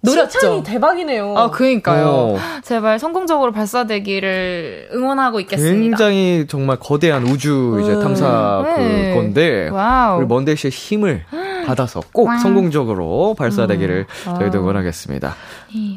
[0.00, 0.62] 노력죠.
[0.62, 1.34] 대박이네요.
[1.36, 2.06] 아, 그니까요.
[2.06, 2.38] 어.
[2.62, 5.96] 제발 성공적으로 발사되기를 응원하고 있겠습니다.
[5.96, 8.00] 굉장히 정말 거대한 우주 이제 음.
[8.00, 9.12] 탐사 네.
[9.12, 10.18] 그 건데 wow.
[10.18, 11.24] 우리 먼데이 씨의 힘을
[11.68, 12.38] 받아서 꼭 wow.
[12.38, 14.34] 성공적으로 발사되기를 음.
[14.38, 15.34] 저희도 응원하겠습니다.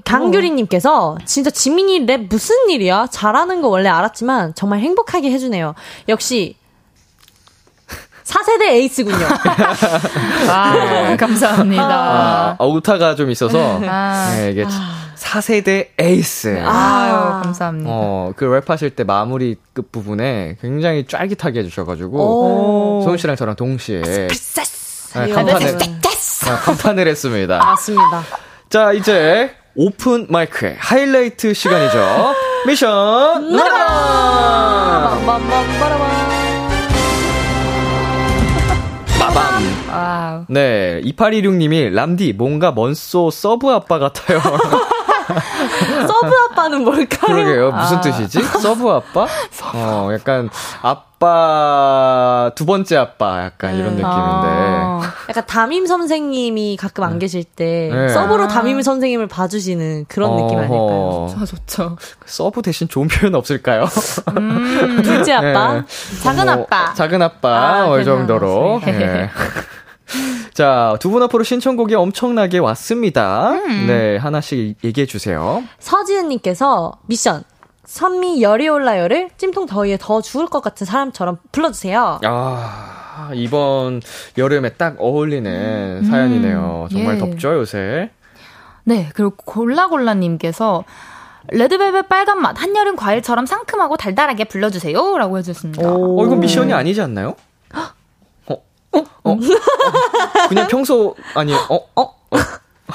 [0.06, 3.08] 강규리님께서 진짜 지민이 랩 무슨 일이야?
[3.10, 5.74] 잘하는 거 원래 알았지만 정말 행복하게 해주네요.
[6.10, 6.58] 역시
[8.24, 9.26] 4세대 에이스군요.
[10.50, 11.18] 아, 네.
[11.18, 11.84] 감사합니다.
[11.84, 14.70] 아, 어, 오타가 좀 있어서, 아, 네, 이게 아.
[15.16, 16.62] 4세대 에이스.
[16.66, 17.90] 아, 감사합니다.
[17.92, 24.02] 어, 그 랩하실 때 마무리 끝 부분에 굉장히 쫄깃하게 해주셔가지고, 소은 씨랑 저랑 동시에.
[25.16, 25.78] 네, 감탄을,
[26.64, 27.58] 감탄을 했습니다.
[27.64, 28.24] 맞습니다.
[28.70, 32.36] 자, 이제 오픈 마이크의 하이라이트 시간이죠.
[32.68, 35.18] 미션 나라!
[39.20, 39.64] 빠밤.
[39.92, 40.46] wow.
[40.50, 44.40] 네, 2816님이 람디 뭔가 먼소 sub 아빠 같아요.
[46.08, 47.36] sub 아빠는 뭘까요?
[47.36, 47.72] 그러게요.
[47.72, 48.02] 무슨 아.
[48.02, 48.42] 뜻이지?
[48.42, 49.28] sub 아빠?
[49.74, 50.50] 어, 약간
[50.82, 53.80] 아빠 두 번째 아빠 약간 네.
[53.80, 54.08] 이런 느낌인데.
[54.08, 55.02] 아.
[55.30, 57.20] 약간 담임 선생님이 가끔 안 네.
[57.20, 58.10] 계실 때 네.
[58.10, 61.28] sub로 담임 선생님을 봐주시는 그런 느낌 아닐까요?
[61.34, 61.98] 좋아 좋죠.
[62.26, 63.86] sub 대신 좋은 표현 없을까요?
[64.38, 65.82] 음, 둘째 아빠, 네.
[66.24, 68.82] 작은 뭐, 아빠, 작은 아빠 아, 어, 이 정도로.
[68.86, 69.30] 네.
[70.54, 73.52] 자, 두 분 앞으로 신청곡이 엄청나게 왔습니다.
[73.52, 73.86] 음.
[73.88, 75.64] 네, 하나씩 얘기해 주세요.
[75.80, 77.44] 서지은님께서 미션.
[77.86, 82.20] 선미 열이 올라요를 찜통 더위에 더 죽을 것 같은 사람처럼 불러주세요.
[82.24, 84.02] 아, 이번
[84.38, 86.06] 여름에 딱 어울리는 음.
[86.10, 86.88] 사연이네요.
[86.92, 87.20] 정말 예.
[87.20, 88.12] 덥죠, 요새?
[88.86, 90.84] 네, 그리고 골라골라님께서
[91.50, 95.18] 레드벨벳 빨간 맛 한여름 과일처럼 상큼하고 달달하게 불러주세요.
[95.18, 95.90] 라고 해주셨습니다.
[95.90, 97.36] 어, 이건 미션이 아니지 않나요?
[98.94, 99.04] 어?
[99.24, 99.38] 어?
[100.50, 101.80] 그냥 평소 아니 어?
[101.96, 102.02] 어?
[102.32, 102.38] 어?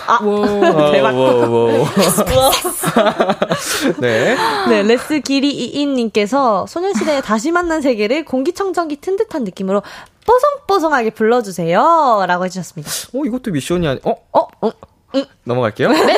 [0.07, 0.45] 아, 오,
[0.93, 1.15] 대박.
[4.01, 4.37] 네.
[4.69, 9.83] 네, 레스 길이 이인님께서 소녀시대의 다시 만난 세계를 공기청정기 튼 듯한 느낌으로
[10.27, 12.25] 뽀송뽀송하게 불러주세요.
[12.27, 12.91] 라고 해주셨습니다.
[13.15, 14.15] 어, 이것도 미션이 아니, 어?
[14.33, 14.41] 어?
[14.61, 14.71] 어?
[15.45, 15.91] 넘어갈게요.
[15.91, 16.17] 네.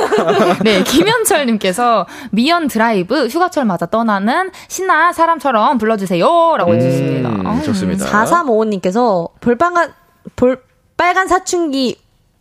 [0.64, 6.57] 네, 김현철님께서 미연 드라이브 휴가철 맞아 떠나는 신난 사람처럼 불러주세요.
[6.57, 7.28] 라고 해주셨습니다.
[7.28, 8.07] 음, 좋습니다.
[8.07, 9.93] 4355님께서 볼빨간,
[10.36, 10.62] 볼,
[10.97, 11.97] 빨간 사춘기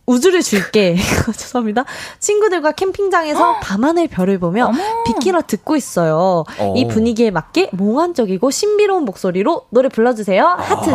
[0.06, 0.96] 우주를 줄게.
[1.36, 1.84] 죄송합니다.
[2.18, 4.72] 친구들과 캠핑장에서 밤하늘 별을 보며.
[5.04, 6.44] 비키라 듣고 있어요.
[6.58, 6.74] 오.
[6.76, 10.46] 이 분위기에 맞게 몽환적이고 신비로운 목소리로 노래 불러주세요.
[10.46, 10.90] 하트.
[10.90, 10.94] 아,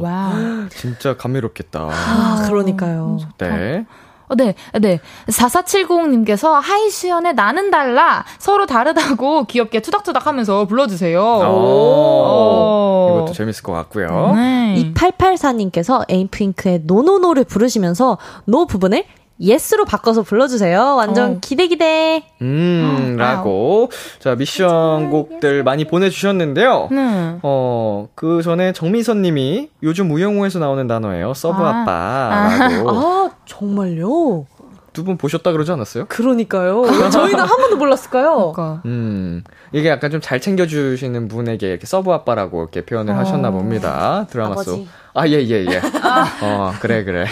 [0.00, 0.32] 와.
[0.70, 1.88] 진짜 감미롭겠다.
[1.90, 3.18] 아, 그러니까요.
[3.38, 3.86] 네.
[4.32, 4.98] 어, 네, 네.
[5.28, 8.24] 4470님께서 하이수현의 나는 달라.
[8.38, 11.20] 서로 다르다고 귀엽게 투닥투닥 하면서 불러주세요.
[11.20, 11.52] 오.
[11.52, 13.16] 오.
[13.18, 14.32] 이것도 재밌을 것 같고요.
[14.34, 14.92] 네.
[14.94, 18.16] 2884님께서 에이핑크의 NoNoNo를 부르시면서
[18.46, 19.04] no 부분을
[19.40, 20.96] yes로 바꿔서 불러주세요.
[20.96, 21.38] 완전 어.
[21.40, 22.24] 기대 기대.
[22.40, 23.90] 음, 어, 라고.
[24.18, 26.88] 자, 미션 곡들 많이 보내주셨는데요.
[26.90, 27.38] 네.
[27.42, 31.34] 어, 그 전에 정민선 님이 요즘 우영우에서 나오는 단어예요.
[31.34, 31.84] sub 아.
[31.84, 34.46] 빠라고 아, 정말요?
[34.92, 36.06] 두 분 보셨다 그러지 않았어요?
[36.08, 36.84] 그러니까요.
[37.10, 38.52] 저희는 한 번도 몰랐을까요?
[38.52, 38.82] 그러니까.
[38.84, 43.16] 음, 이게 약간 좀 잘 챙겨주시는 분에게 이렇게 sub 아빠라고 이렇게 표현을 어.
[43.18, 44.26] 하셨나 봅니다.
[44.30, 44.86] 드라마 속.
[45.14, 45.80] 아, 예, 예, 예.
[46.02, 46.26] 아.
[46.42, 47.26] 어, 그래, 그래.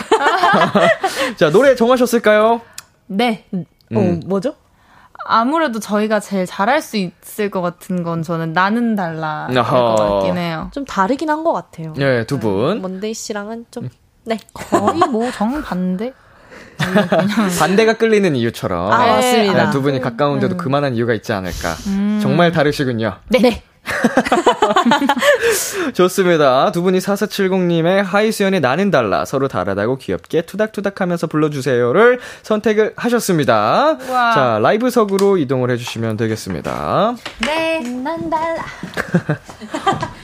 [1.37, 2.61] 자, 노래 정하셨을까요?
[3.07, 3.45] 네.
[3.55, 3.65] 음.
[3.95, 4.55] 어, 뭐죠?
[5.27, 9.63] 아무래도 저희가 제일 잘할 수 있을 것 같은 건 저는 나는 달라 것
[9.97, 10.71] 같긴 해요.
[10.73, 11.93] 좀 다르긴 한 것 같아요.
[11.97, 12.75] 네, 두 분.
[12.77, 13.91] 네, 먼데이 씨랑은 좀, 음.
[14.25, 14.39] 네.
[14.55, 16.13] 거의 뭐 정반대?
[17.59, 18.93] 반대가 끌리는 이유처럼.
[18.93, 19.65] 아, 맞습니다.
[19.67, 20.57] 네, 두 분이 가까운데도 음.
[20.57, 21.75] 그만한 이유가 있지 않을까.
[21.89, 22.21] 음.
[22.23, 23.17] 정말 다르시군요.
[23.29, 23.41] 네.
[23.41, 23.63] 네.
[25.95, 26.71] 좋습니다.
[26.73, 33.99] 두 분이 4470님의 하이수연의 나는 달라 서로 다르다고 귀엽게 투닥투닥 하면서 불러주세요를 선택을 하셨습니다.
[34.09, 34.33] 우와.
[34.33, 37.15] 자, 라이브석으로 이동을 해주시면 되겠습니다.
[37.41, 38.65] 네, 난 달라.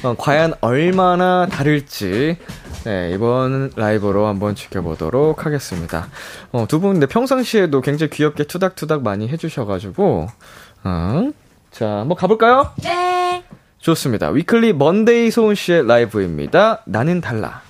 [0.05, 2.37] 어, 과연 얼마나 다를지
[2.87, 6.07] 네, 이번 라이브로 한번 지켜보도록 하겠습니다.
[6.53, 10.29] 어, 두 분, 근데 평상시에도 굉장히 귀엽게 투닥투닥 많이 해주셔가지고,
[10.85, 11.31] 어,
[11.73, 12.71] 자, 한번 가볼까요?
[12.85, 13.43] 네.
[13.79, 14.29] 좋습니다.
[14.29, 16.85] 위클리 먼데이 소은 씨의 라이브입니다.
[16.87, 17.61] 나는 달라.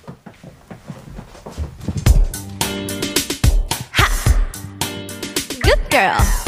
[3.92, 4.04] 하!
[5.62, 6.45] Good girl.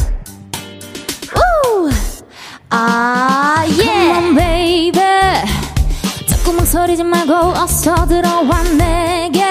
[6.68, 9.42] 망설이지 말고 어서 들어와 내게.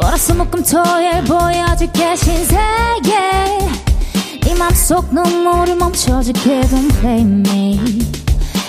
[0.00, 3.58] 월화수 목금 토일 보여줄게 신세계.
[4.46, 7.80] 이 맘속 눈물을 멈춰줄게 Don't play me.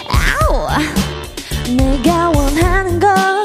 [0.09, 0.69] 아우
[1.77, 3.38] 내가 원하는 건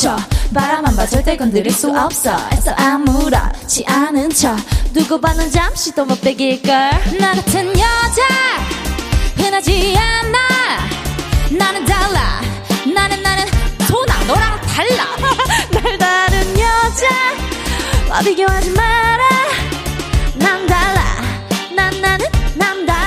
[0.00, 0.16] 멈춰
[0.54, 2.34] 바람만 봐 절대 건드릴 수 없어.
[2.54, 4.56] 애써 아무렇지 않은 척.
[4.94, 6.72] 두고 봐는 잠시 도 못 빼길걸.
[7.20, 8.22] 나 같은 여자
[9.36, 10.38] 흔하지 않아.
[11.50, 12.40] 나는 달라.
[12.94, 13.44] 나는 나는
[13.86, 15.04] 소나 너랑 달라.
[15.70, 17.06] 날 다른 여자
[18.08, 19.28] 와 비교하지 마라.
[20.36, 21.02] 난 달라.
[21.76, 22.99] 난 나는 난 달라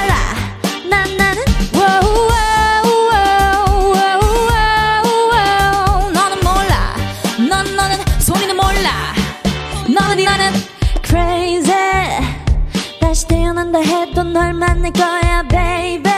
[14.84, 16.12] 널 만날 거야 baby.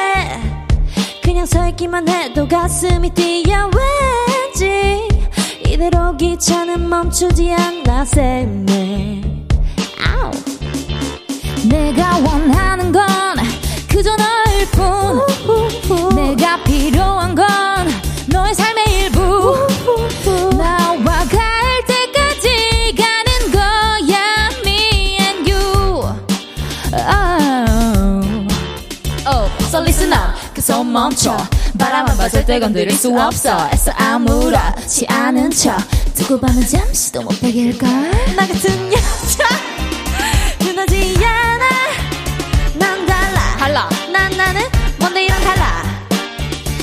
[1.21, 5.07] 그냥 서 있기만 해도 가슴이 뛰어 왠지.
[5.67, 8.05] 이대로 기차는 멈추지 않나
[10.03, 10.31] 아우.
[11.69, 13.05] 내가 원하는 건
[13.87, 16.15] 그저 너일 뿐.
[16.15, 17.45] 내가 필요한 건
[18.27, 18.84] 너의 삶의
[30.95, 31.35] 멈춰.
[31.77, 33.69] 바람만 봐 절대 건드릴 수 없어.
[33.73, 35.77] 애써 아무렇지 않은 척.
[36.13, 37.89] 두고 봐는 잠시도 못 베길걸.
[38.37, 39.43] 나 같은 여자.
[40.61, 41.65] 흔하지 않아.
[42.75, 43.57] 난 달라.
[43.57, 43.89] 달라.
[44.09, 44.61] 난 나는
[44.97, 45.83] 뭔데 이런 달라.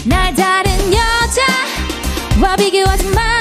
[0.05, 3.32] 날 다른 여자와 비교하지 마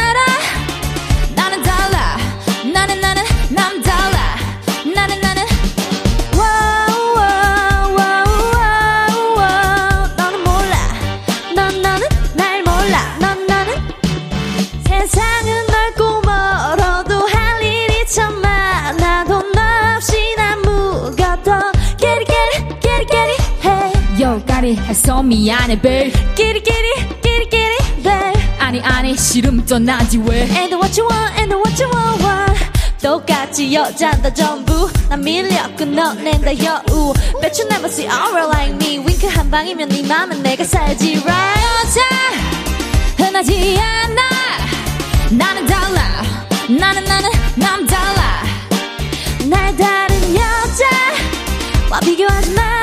[25.02, 31.40] 해서 미안해 babe get it, babe 아니 아니 싫음 떠나지 왜 And what you want,
[31.40, 32.62] and what you want, want.
[33.02, 39.00] 똑같이 여잔다 전부 난 밀려 끊어낸다 여우 Bet you never see a girl like me
[39.00, 44.22] 윙크 한 방이면 네 맘은 내가 살지 right 여자 흔하지 않아
[45.32, 46.22] 나는 달라
[46.70, 48.44] 나는 나는 남 달라
[49.50, 52.81] 날 다른 여자와 비교하지 마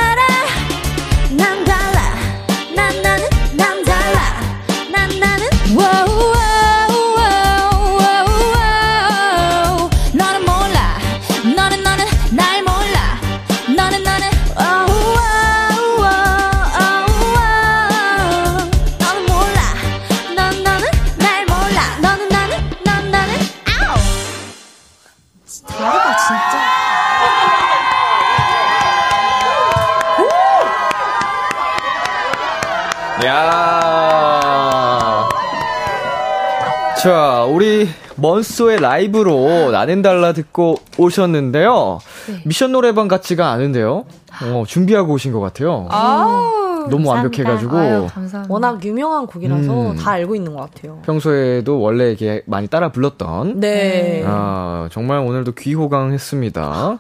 [37.09, 42.01] 자, 우리 먼소의 라이브로 나는 달라 듣고 오셨는데요.
[42.45, 44.05] 미션 노래방 같지가 않은데요.
[44.43, 45.89] 어, 준비하고 오신 것 같아요.
[46.91, 48.45] 너무 완벽해가지고 감사합니다.
[48.49, 49.97] 워낙 유명한 곡이라서 음.
[49.97, 55.53] 다 알고 있는 것 같아요 평소에도 원래 이게 많이 따라 불렀던 네 아, 정말 오늘도
[55.53, 56.99] 귀호강했습니다.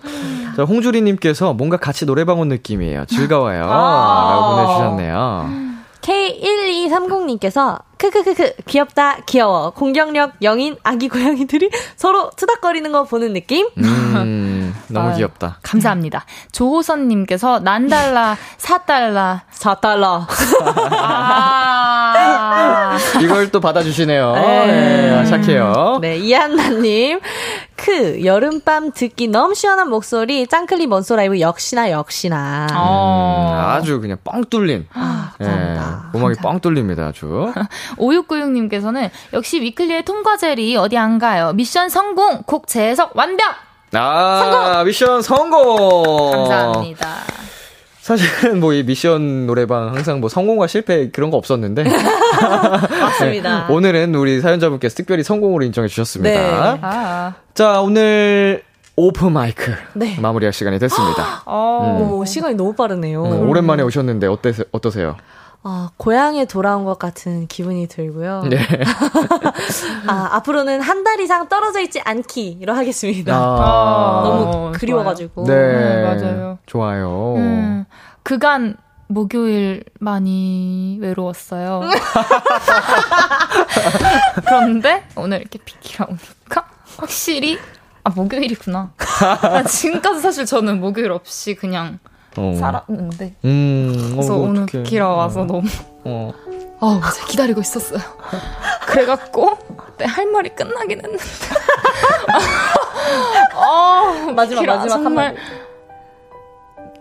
[0.56, 3.04] 자, 홍주리님께서 뭔가 같이 노래방 온 느낌이에요.
[3.04, 3.60] 즐거워요.
[3.60, 5.67] 라고 보내주셨네요.
[6.08, 15.08] K1230님께서 크크크크 귀엽다 귀여워 공격력 영인 아기 고양이들이 서로 투닥거리는 거 보는 느낌 음, 너무
[15.08, 15.16] 아유.
[15.16, 15.58] 귀엽다.
[15.62, 16.24] 감사합니다.
[16.52, 20.26] 조호선님께서 난달라 사달라 4달러
[21.02, 24.32] 아 이걸 또 받아주시네요.
[24.34, 24.66] 네.
[24.66, 25.98] 네, 아, 착해요.
[26.00, 27.18] 네 이한나님
[27.88, 33.50] 크 여름밤 듣기 너무 시원한 목소리 짱클리 먼소 라이브 역시나 역시나 어.
[33.50, 34.86] 음, 아주 그냥 뻥 뚫린.
[34.92, 37.50] 아, 예, 감사합니다 음악이 뻥 뚫립니다, 아주.
[37.96, 41.54] 5696님께서는 역시 위클리의 톰과 제리 어디 안 가요.
[41.54, 43.54] 미션 성공, 곡 재해석 완벽!
[43.94, 46.30] 아, 미션 성공!
[46.32, 47.08] 감사합니다.
[48.08, 51.84] 사실은 뭐 이 미션 노래방 항상 뭐 성공과 실패 그런 거 없었는데
[53.00, 56.30] 맞습니다 네, 오늘은 우리 사연자분께서 특별히 성공으로 인정해 주셨습니다.
[56.74, 56.78] 네.
[56.82, 58.62] 아, 자, 오늘
[58.96, 60.18] 오픈 마이크 네.
[60.20, 61.42] 마무리할 시간이 됐습니다.
[61.46, 62.08] 어.
[62.18, 65.16] 오 시간이 너무 빠르네요 음, 오랜만에 오셨는데 어떠세, 어떠세요?
[65.64, 68.42] 어, 고향에 돌아온 것 같은 기분이 들고요.
[68.48, 68.58] 네.
[70.06, 73.34] 아, 앞으로는 한 달 이상 떨어져 있지 않기로 하겠습니다.
[73.34, 75.44] 아, 너무 그리워가지고.
[75.44, 75.54] 네.
[75.54, 76.58] 네, 맞아요.
[76.66, 77.34] 좋아요.
[77.36, 77.84] 음,
[78.22, 78.76] 그간
[79.08, 81.80] 목요일 많이 외로웠어요.
[84.44, 86.66] 그런데 오늘 이렇게 비키라 오니까
[86.98, 87.58] 확실히
[88.04, 88.90] 아 목요일이구나.
[89.42, 91.98] 아, 지금까지 사실 저는 목요일 없이 그냥
[92.36, 92.54] 어.
[92.58, 93.34] 살았는데.
[93.44, 95.44] 음, 그래서 어, 오늘 비키라 와서 어.
[95.46, 95.68] 너무
[96.04, 96.32] 어.
[96.80, 97.98] 어, 맞아 기다리고 있었어요.
[98.86, 99.58] 그래갖고
[99.98, 101.24] 내 할 말이 끝나긴 했는데.
[103.54, 105.36] 어, 마지막 마지막 정말.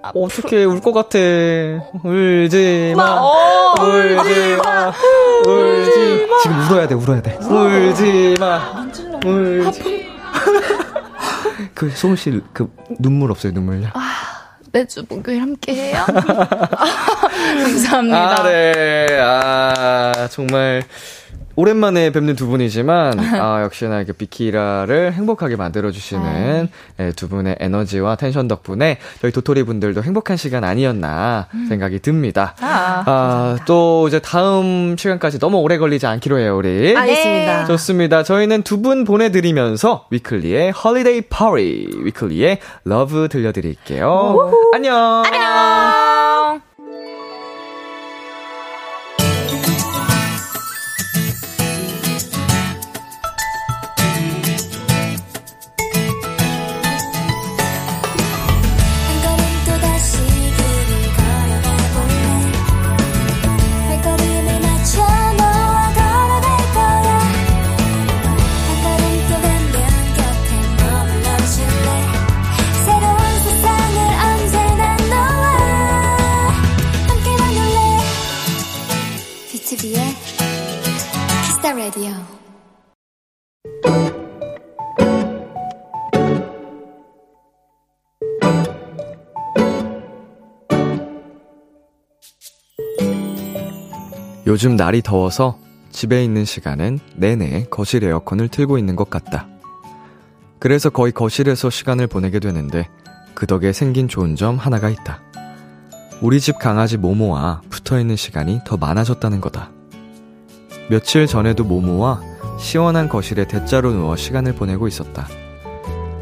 [0.02, 1.18] 아, 어떻게 울 것 같아.
[2.04, 3.18] 울지 마.
[3.20, 4.94] 어, 울지 마.
[5.46, 6.38] 울지 마.
[6.42, 7.38] 지금 울어야 돼, 울어야 돼.
[7.42, 8.86] 울지 마.
[9.26, 10.08] 울지.
[11.74, 13.90] 그 소은 씨 그 눈물 없어요, 눈물요?
[13.94, 14.37] 아,
[14.78, 16.06] 매주 목요일 함께 해요.
[17.64, 18.42] 감사합니다.
[18.42, 19.08] 아, 네.
[19.20, 20.84] 아, 정말
[21.58, 28.16] 오랜만에 뵙는 두 분이지만 아, 역시나 이렇게 비키라를 행복하게 만들어 주시는 네, 두 분의 에너지와
[28.16, 31.66] 텐션 덕분에 저희 도토리 분들도 행복한 시간 아니었나 음.
[31.68, 32.54] 생각이 듭니다.
[32.62, 36.96] 아, 아, 또 이제 다음 시간까지 너무 오래 걸리지 않기로 해요, 우리.
[36.96, 37.66] 알겠습니다.
[37.66, 38.24] 좋습니다.
[38.24, 44.52] 저희는 두 분 보내 드리면서 위클리의 Holiday Party, 위클리의 러브 들려 드릴게요.
[44.72, 45.24] 안녕.
[45.26, 45.97] 안녕.
[94.48, 95.60] 요즘 날이 더워서
[95.92, 99.46] 집에 있는 시간은 내내 거실 에어컨을 틀고 있는 것 같다.
[100.58, 102.88] 그래서 거의 거실에서 시간을 보내게 되는데
[103.36, 105.20] 그 덕에 생긴 좋은 점 하나가 있다.
[106.22, 109.70] 우리 집 강아지 모모와 붙어 있는 시간이 더 많아졌다는 거다.
[110.90, 112.22] 며칠 전에도 모모와
[112.58, 115.28] 시원한 거실에 대자로 누워 시간을 보내고 있었다.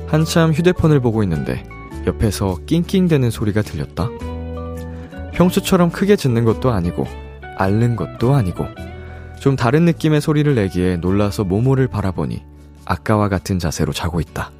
[0.07, 1.63] 한참 휴대폰을 보고 있는데
[2.07, 4.09] 옆에서 낑낑대는 소리가 들렸다.
[5.34, 7.05] 평소처럼 크게 짖는 것도 아니고
[7.57, 8.65] 앓는 것도 아니고
[9.39, 12.43] 좀 다른 느낌의 소리를 내기에 놀라서 모모를 바라보니
[12.85, 14.51] 아까와 같은 자세로 자고 있다.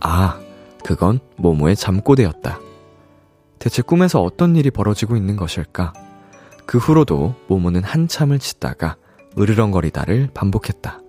[0.00, 0.38] 아,
[0.84, 2.60] 그건 모모의 잠꼬대였다.
[3.58, 5.92] 대체 꿈에서 어떤 일이 벌어지고 있는 것일까?
[6.66, 8.96] 그 후로도 모모는 한참을 짖다가
[9.38, 11.00] 으르렁거리다를 반복했다.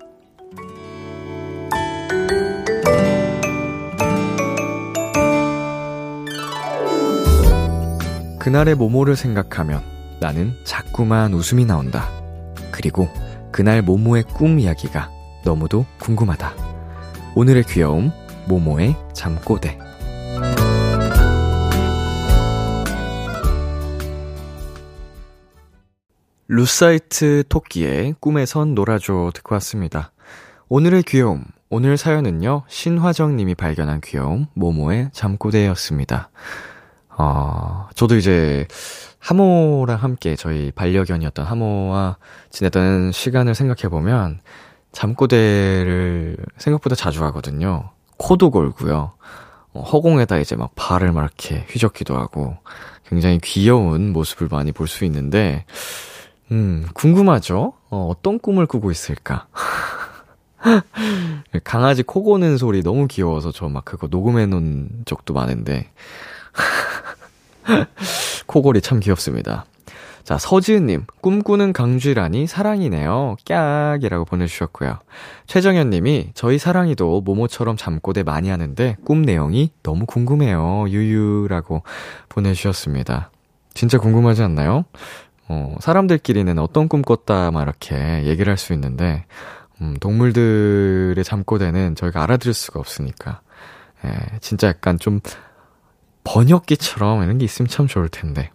[8.39, 12.09] 그날의 모모를 생각하면 나는 자꾸만 웃음이 나온다.
[12.72, 13.07] 그리고
[13.51, 15.09] 그날 모모의 꿈 이야기가
[15.45, 16.53] 너무도 궁금하다.
[17.36, 18.11] 오늘의 귀여움,
[18.47, 19.78] 모모의 잠꼬대.
[26.49, 30.11] 루사이트 토끼의 꿈에선 놀아줘 듣고 왔습니다.
[30.70, 36.30] 오늘의 귀여움, 오늘 사연은요, 신화정님이 발견한 귀여움, 모모의 잠꼬대였습니다.
[37.18, 38.68] 어, 저도 이제
[39.20, 42.18] 하모랑 함께 저희 반려견이었던 하모와
[42.51, 44.39] 지냈던 시간을 생각해보면
[44.91, 47.89] 잠꼬대를 생각보다 자주 하거든요.
[48.18, 49.13] 코도 골고요.
[49.74, 52.57] 어, 허공에다 이제 막 발을 막 이렇게 휘젓기도 하고
[53.09, 55.65] 굉장히 귀여운 모습을 많이 볼 수 있는데,
[56.51, 57.74] 음, 궁금하죠?
[57.89, 59.47] 어, 어떤 꿈을 꾸고 있을까?
[61.63, 65.91] 강아지 코 고는 소리 너무 귀여워서 저 막 그거 녹음해 놓은 적도 많은데.
[68.47, 69.65] 코골이 참 귀엽습니다.
[70.23, 73.37] 자, 서지은님, 꿈꾸는 강쥐라니 사랑이네요.
[73.45, 74.99] 깍이라고 보내주셨고요.
[75.45, 80.87] 최정현님이 저희 사랑이도 모모처럼 잠꼬대 많이 하는데 꿈 내용이 너무 궁금해요.
[80.89, 81.83] 유유라고
[82.27, 83.31] 보내주셨습니다.
[83.73, 84.83] 진짜 궁금하지 않나요?
[85.47, 89.23] 어, 사람들끼리는 어떤 꿈 꿨다, 막 이렇게 얘기를 할 수 있는데,
[89.79, 93.39] 음, 동물들의 잠꼬대는 저희가 알아들을 수가 없으니까,
[94.03, 95.21] 예, 진짜 약간 좀
[96.28, 98.51] 번역기처럼 이런 게 있으면 참 좋을 텐데.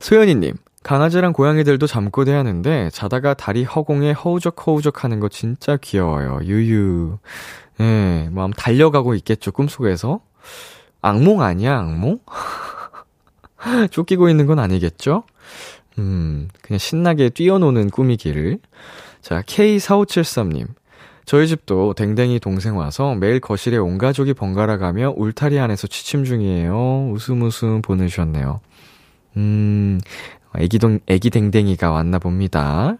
[0.00, 6.40] 소연이님, 강아지랑 고양이들도 잠꼬대 하는데 자다가 다리 허공에 허우적 허우적 하는 거 진짜 귀여워요.
[6.44, 7.18] 유유.
[7.80, 10.20] 예, 뭐 달려가고 있겠죠, 꿈속에서.
[11.00, 12.18] 악몽 아니야, 악몽?
[13.90, 15.24] 쫓기고 있는 건 아니겠죠?
[15.98, 18.58] 음, 그냥 신나게 뛰어노는 꿈이기를.
[19.22, 20.66] 자, K4573님.
[21.28, 27.10] 저희 집도 댕댕이 동생 와서 매일 거실에 온 가족이 번갈아 가며 울타리 안에서 취침 중이에요.
[27.12, 28.60] 웃음 웃음 보내주셨네요.
[29.36, 30.00] 음,
[30.56, 32.96] 애기 동, 애기 댕댕이가 왔나 봅니다.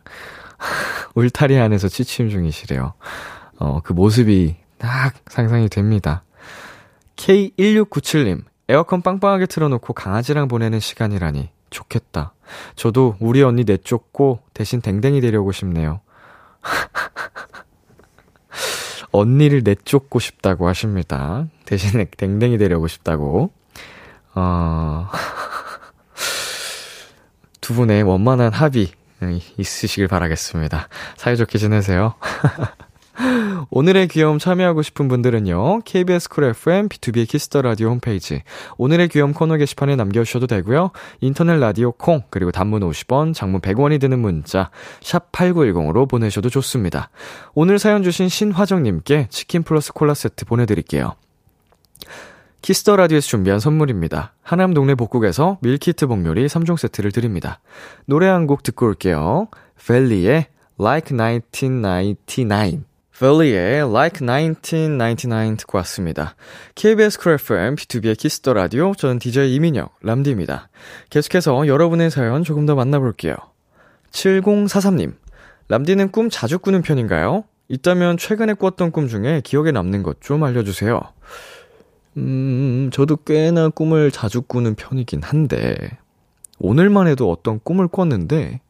[1.17, 2.93] 울타리 안에서 취침 중이시래요.
[3.61, 6.23] 어, 그 모습이 딱 상상이 됩니다.
[7.17, 11.49] K1697님, 에어컨 빵빵하게 틀어놓고 강아지랑 보내는 시간이라니.
[11.71, 12.35] 좋겠다.
[12.77, 16.03] 저도 우리 언니 내쫓고 대신 댕댕이 데려오고 싶네요.
[19.13, 21.47] 언니를 내쫓고 싶다고 하십니다.
[21.65, 23.51] 대신에 댕댕이 데려오고 싶다고.
[24.35, 25.09] 어,
[27.61, 28.89] 두 분의 원만한 합의
[29.57, 30.89] 있으시길 바라겠습니다.
[31.17, 32.15] 사이좋게 지내세요.
[33.71, 38.43] 오늘의 귀여움 참여하고 싶은 분들은요, KBS 쿨 FM, B2B의 키스터 라디오 홈페이지,
[38.77, 40.91] 오늘의 귀여움 코너 게시판에 남겨 주셔도 되고요,
[41.21, 47.11] 인터넷 라디오 콩, 그리고 단문 50원, 장문 100원이 드는 문자, 샵 8910으로 보내셔도 좋습니다.
[47.55, 51.15] 오늘 사연 주신 신화정 님께 치킨 플러스 콜라 세트 보내 드릴게요.
[52.63, 54.35] Kiss the Radio에서 준비한 선물입니다.
[54.43, 57.61] 하남 동네 복국에서 밀키트 복요리 3종 세트를 드립니다.
[58.07, 59.49] 노래 한 곡 듣고 올게요.
[59.87, 60.47] 벨리의
[60.81, 66.37] Like 1999 벨리의 Like 1999 듣고 왔습니다.
[66.77, 70.69] KBS 쿨 FM, B2B의 키스터 라디오, 저는 DJ 이민혁, 람디입니다.
[71.11, 73.35] 계속해서 여러분의 사연 조금 더 만나볼게요.
[74.13, 75.15] 7043님,
[75.69, 77.45] 람디는 꿈 자주 꾸는 편인가요?
[77.69, 81.01] 있다면 최근에 꿨던 꿈 중에 기억에 남는 것 좀 알려주세요.
[82.19, 85.75] 음, 저도 꽤나 꿈을 자주 꾸는 편이긴 한데,
[86.61, 88.61] 오늘만 해도 어떤 꿈을 꿨는데,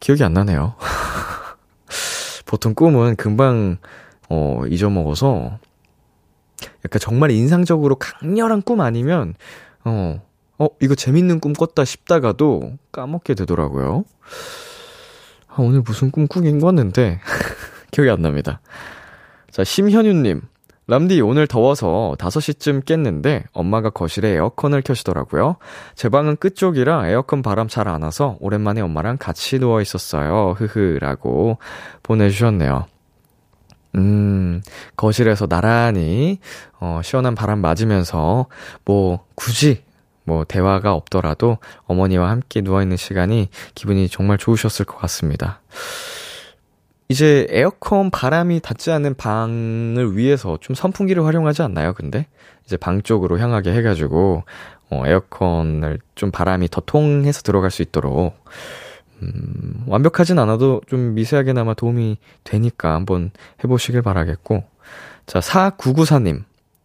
[0.00, 0.74] 기억이 안 나네요.
[2.52, 3.78] 보통 꿈은 금방,
[4.28, 5.58] 어, 잊어먹어서,
[6.84, 9.32] 약간 정말 인상적으로 강렬한 꿈 아니면,
[9.84, 10.20] 어,
[10.58, 14.04] 어, 이거 재밌는 꿈 꿨다 싶다가도 까먹게 되더라고요.
[15.48, 17.20] 아, 오늘 무슨 꿈 꾸긴 꿨는데,
[17.90, 18.60] 기억이 안 납니다.
[19.50, 20.42] 자, 심현유님.
[20.92, 25.56] 람디 오늘 더워서 5시쯤 깼는데 엄마가 거실에 에어컨을 켜시더라고요.
[25.94, 30.54] 제 방은 끝쪽이라 에어컨 바람 잘 안 와서 오랜만에 엄마랑 같이 누워 있었어요.
[30.58, 31.56] 흐흐라고
[32.02, 32.84] 보내주셨네요.
[33.94, 34.60] 음,
[34.94, 36.38] 거실에서 나란히,
[36.78, 38.46] 어, 시원한 바람 맞으면서,
[38.84, 39.82] 뭐, 굳이,
[40.24, 45.60] 뭐, 대화가 없더라도 어머니와 함께 누워있는 시간이 기분이 정말 좋으셨을 것 같습니다.
[47.12, 52.26] 이제 에어컨 바람이 닿지 않는 방을 위해서 좀 선풍기를 활용하지 않나요, 근데?
[52.64, 54.44] 이제 방 쪽으로 향하게 해가지고,
[54.88, 58.42] 어, 에어컨을 좀 바람이 더 통해서 들어갈 수 있도록,
[59.20, 63.30] 음, 완벽하진 않아도 좀 미세하게나마 도움이 되니까 한번
[63.62, 64.64] 해보시길 바라겠고.
[65.26, 66.44] 자, 4994님.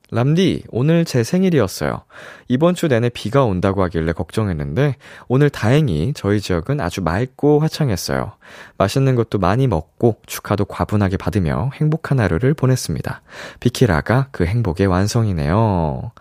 [0.10, 2.03] 람디, 오늘 제 생일이었어요.
[2.47, 4.95] 이번 주 내내 비가 온다고 하길래 걱정했는데,
[5.28, 8.32] 오늘 다행히 저희 지역은 아주 맑고 화창했어요.
[8.78, 13.22] 맛있는 것도 많이 먹고, 축하도 과분하게 받으며 행복한 하루를 보냈습니다.
[13.60, 16.12] 비키라가 그 행복의 완성이네요.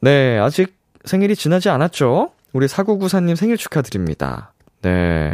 [0.00, 2.30] 네, 아직 생일이 지나지 않았죠?
[2.52, 4.52] 우리 사구구사님 생일 축하드립니다.
[4.82, 5.32] 네.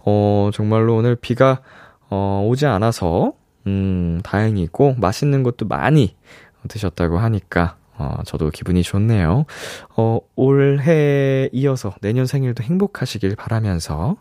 [0.00, 1.60] 어, 정말로 오늘 비가,
[2.08, 3.34] 어, 오지 않아서,
[3.66, 6.16] 음, 다행이고, 맛있는 것도 많이
[6.68, 9.44] 드셨다고 하니까 어, 저도 기분이 좋네요.
[9.96, 14.16] 어, 올해 이어서 내년 생일도 행복하시길 바라면서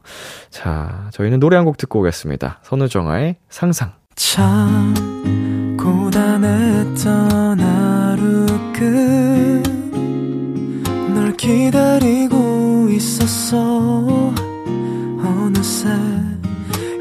[0.49, 2.59] 자, 저희는 노래 한 곡 듣고 오겠습니다.
[2.63, 3.93] 선우정아의 상상.
[4.15, 4.93] 참
[5.79, 8.45] 고단했던 하루
[11.13, 14.33] 끝널 기다리고 있었어
[15.23, 15.87] 어느새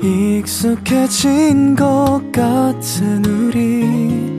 [0.03, 4.39] 익숙해진 것 같은 우리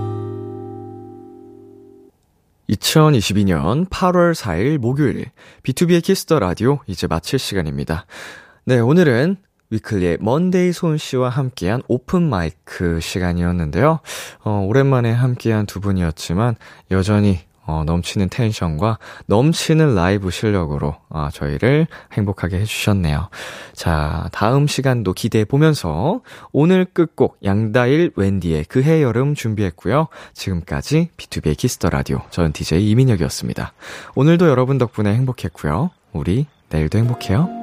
[2.71, 5.25] 2022년 8월 4일 목요일
[5.63, 8.05] B2B의 키스터 라디오 이제 마칠 시간입니다.
[8.65, 9.37] 네, 오늘은
[9.71, 13.99] 위클리의 먼데이 소은 씨와 함께한 오픈 마이크 시간이었는데요.
[14.43, 16.55] 어, 오랜만에 함께한 두 분이었지만
[16.91, 17.39] 여전히
[17.71, 23.29] 어, 넘치는 텐션과 넘치는 라이브 실력으로 어, 저희를 행복하게 해주셨네요.
[23.73, 26.21] 자, 다음 시간도 기대해 보면서
[26.51, 30.07] 오늘 끝곡 양다일 웬디의 그해 여름 준비했고요.
[30.33, 33.73] 지금까지 B2B의 키스터 라디오 저는 DJ 이민혁이었습니다.
[34.15, 35.91] 오늘도 여러분 덕분에 행복했고요.
[36.11, 37.60] 우리 내일도 행복해요.